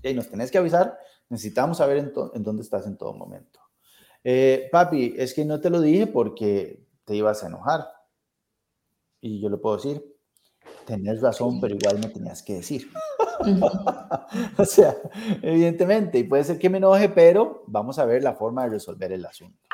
Y 0.02 0.14
nos 0.14 0.30
tenés 0.30 0.50
que 0.50 0.58
avisar, 0.58 0.98
necesitamos 1.28 1.80
saber 1.80 2.14
en 2.34 2.44
dónde 2.44 2.64
estás 2.64 2.88
en 2.88 2.96
todo 2.96 3.14
momento. 3.14 3.60
Eh, 4.24 4.70
papi, 4.72 5.16
es 5.18 5.34
que 5.34 5.44
no 5.44 5.60
te 5.60 5.70
lo 5.70 5.82
dije 5.82 6.08
porque 6.08 6.88
te 7.04 7.18
ibas 7.18 7.44
a 7.44 7.48
enojar. 7.48 7.86
Y 9.20 9.42
yo 9.42 9.50
le 9.50 9.58
puedo 9.58 9.76
decir, 9.76 10.02
tenés 10.86 11.20
razón, 11.20 11.60
pero 11.60 11.76
igual 11.76 12.00
me 12.00 12.08
tenías 12.08 12.42
que 12.42 12.54
decir. 12.54 12.88
o 14.58 14.64
sea, 14.64 14.96
evidentemente, 15.42 16.20
y 16.20 16.24
puede 16.24 16.46
ser 16.46 16.58
que 16.58 16.70
me 16.70 16.78
enoje, 16.78 17.10
pero 17.10 17.66
vamos 17.68 18.00
a 18.00 18.06
ver 18.06 18.24
la 18.24 18.34
forma 18.34 18.64
de 18.64 18.70
resolver 18.70 19.12
el 19.12 19.26
asunto. 19.26 19.68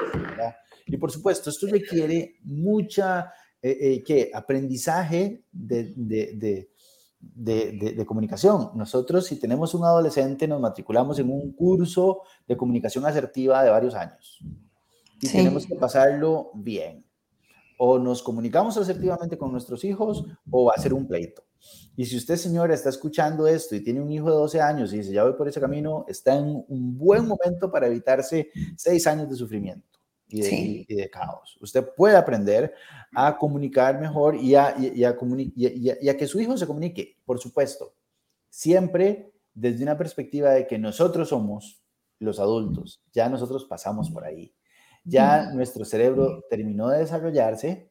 Y 0.88 0.98
por 0.98 1.12
supuesto, 1.12 1.52
esto 1.52 1.68
requiere 1.68 2.38
mucha, 2.42 3.32
eh, 3.62 4.04
eh 4.08 4.32
Aprendizaje 4.34 5.44
de, 5.52 5.94
de, 7.20 8.06
comunicación. 8.06 8.72
Nosotros, 8.76 9.26
si 9.26 9.38
tenemos 9.38 9.74
un 9.74 9.84
adolescente, 9.86 10.48
nos 10.48 10.62
matriculamos 10.62 11.20
en 11.20 11.30
un 11.30 11.52
curso 11.54 12.22
de 12.48 12.56
comunicación 12.56 13.06
asertiva 13.06 13.64
de 13.64 13.70
varios 13.70 13.94
años 13.96 14.40
y 15.22 15.28
tenemos 15.28 15.66
que 15.66 15.76
pasarlo 15.76 16.52
bien. 16.54 17.06
O 17.78 17.98
nos 17.98 18.22
comunicamos 18.22 18.78
asertivamente 18.78 19.38
con 19.38 19.52
nuestros 19.52 19.84
hijos 19.86 20.26
o 20.52 20.66
va 20.66 20.74
a 20.76 20.82
ser 20.82 20.94
un 20.94 21.08
pleito. 21.08 21.44
Y 21.96 22.06
si 22.06 22.18
usted, 22.18 22.36
señora, 22.36 22.74
está 22.74 22.90
escuchando 22.90 23.48
esto 23.48 23.76
y 23.76 23.84
tiene 23.84 24.02
un 24.02 24.12
hijo 24.12 24.30
de 24.30 24.36
12 24.36 24.62
años 24.62 24.94
y 24.94 24.98
dice, 24.98 25.14
ya 25.14 25.24
voy 25.24 25.34
por 25.34 25.48
ese 25.48 25.60
camino, 25.60 26.06
está 26.08 26.36
en 26.36 26.64
un 26.68 26.98
buen 26.98 27.28
momento 27.28 27.72
para 27.72 27.88
evitarse 27.88 28.50
seis 28.78 29.06
años 29.08 29.30
de 29.30 29.36
sufrimiento 29.36 29.99
y 30.30 30.96
de, 30.96 31.10
caos. 31.10 31.58
Usted 31.62 31.88
puede 31.96 32.16
aprender 32.16 32.74
a 33.14 33.38
comunicar 33.38 34.00
mejor 34.00 34.36
y 34.36 34.56
a, 34.56 34.76
y, 34.78 35.04
a, 35.04 36.18
que 36.18 36.28
su 36.28 36.40
hijo 36.40 36.58
se 36.58 36.68
comunique, 36.68 37.18
por 37.26 37.40
supuesto, 37.40 37.94
siempre 38.50 39.32
desde 39.54 39.84
una 39.84 39.98
perspectiva 39.98 40.52
de 40.52 40.68
que 40.68 40.78
nosotros 40.78 41.30
somos 41.30 41.82
los 42.20 42.40
adultos, 42.40 43.02
ya 43.12 43.30
nosotros 43.30 43.66
pasamos 43.66 44.12
por 44.12 44.26
ahí, 44.26 44.54
ya 45.04 45.52
nuestro 45.52 45.86
cerebro 45.86 46.44
terminó 46.50 46.90
de 46.90 47.00
desarrollarse, 47.00 47.90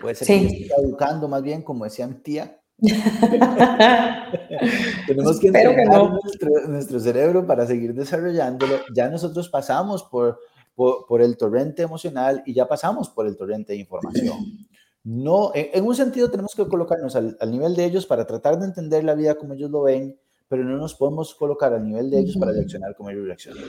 puede 0.00 0.14
ser 0.14 0.26
que 0.26 0.46
esté 0.46 0.74
educando 0.78 1.28
más 1.28 1.42
bien, 1.42 1.62
como 1.62 1.84
decía 1.84 2.06
mi 2.06 2.16
tía, 2.16 2.58
Tenemos 5.06 5.38
que 5.38 5.46
entrenar 5.46 6.10
nuestro, 6.10 6.50
nuestro, 6.66 6.98
cerebro 6.98 7.46
para 7.46 7.64
seguir 7.64 7.94
desarrollándolo. 7.94 8.78
Ya 8.92 9.08
nosotros 9.08 9.48
pasamos 9.48 10.02
por 10.02 10.40
por, 10.74 11.22
el 11.22 11.36
torrente 11.36 11.82
emocional 11.82 12.42
y 12.46 12.54
ya 12.54 12.66
pasamos 12.66 13.08
por 13.10 13.26
el 13.26 13.36
torrente 13.36 13.72
de 13.72 13.78
información. 13.78 14.68
No, 15.04 15.50
en, 15.54 15.84
un 15.84 15.94
sentido 15.94 16.30
tenemos 16.30 16.54
que 16.54 16.66
colocarnos 16.66 17.16
al, 17.16 17.36
nivel 17.50 17.74
de 17.74 17.84
ellos 17.84 18.06
para 18.06 18.26
tratar 18.26 18.58
de 18.58 18.66
entender 18.66 19.04
la 19.04 19.14
vida 19.14 19.34
como 19.34 19.54
ellos 19.54 19.70
lo 19.70 19.82
ven, 19.82 20.18
pero 20.48 20.64
no 20.64 20.76
nos 20.76 20.94
podemos 20.94 21.34
colocar 21.34 21.72
al 21.72 21.84
nivel 21.84 22.10
de 22.10 22.20
ellos 22.20 22.36
para 22.36 22.52
reaccionar 22.52 22.94
como 22.94 23.10
ellos 23.10 23.26
reaccionan. 23.26 23.64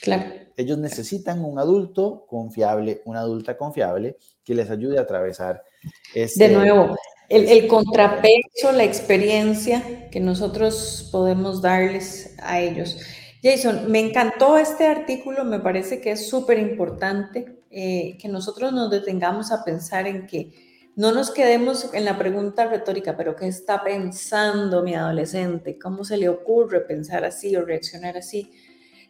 Claro. 0.00 0.24
Ellos 0.56 0.78
necesitan 0.78 1.44
un 1.44 1.58
adulto 1.58 2.26
confiable, 2.28 3.02
una 3.04 3.20
adulta 3.20 3.56
confiable 3.56 4.16
que 4.44 4.54
les 4.54 4.70
ayude 4.70 4.98
a 4.98 5.02
atravesar 5.02 5.62
este... 6.14 6.48
De 6.48 6.54
nuevo, 6.54 6.96
el, 7.28 7.48
el, 7.48 7.66
contrapeso, 7.66 8.72
la 8.72 8.84
experiencia 8.84 10.08
que 10.10 10.20
nosotros 10.20 11.08
podemos 11.10 11.60
darles 11.60 12.36
a 12.38 12.60
ellos. 12.60 12.98
Jason, 13.42 13.90
me 13.90 14.00
encantó 14.00 14.58
este 14.58 14.86
artículo, 14.86 15.44
me 15.44 15.60
parece 15.60 16.00
que 16.00 16.12
es 16.12 16.28
súper 16.28 16.58
importante 16.58 17.60
eh, 17.70 18.16
que 18.18 18.28
nosotros 18.28 18.72
nos 18.72 18.90
detengamos 18.90 19.52
a 19.52 19.64
pensar 19.64 20.06
en 20.06 20.26
que 20.26 20.52
no 20.96 21.12
nos 21.12 21.30
quedemos 21.30 21.92
en 21.92 22.06
la 22.06 22.16
pregunta 22.16 22.66
retórica, 22.66 23.16
pero 23.18 23.36
¿qué 23.36 23.48
está 23.48 23.84
pensando 23.84 24.82
mi 24.82 24.94
adolescente? 24.94 25.78
¿Cómo 25.78 26.04
se 26.04 26.16
le 26.16 26.30
ocurre 26.30 26.80
pensar 26.80 27.24
así 27.24 27.54
o 27.54 27.64
reaccionar 27.64 28.16
así? 28.16 28.50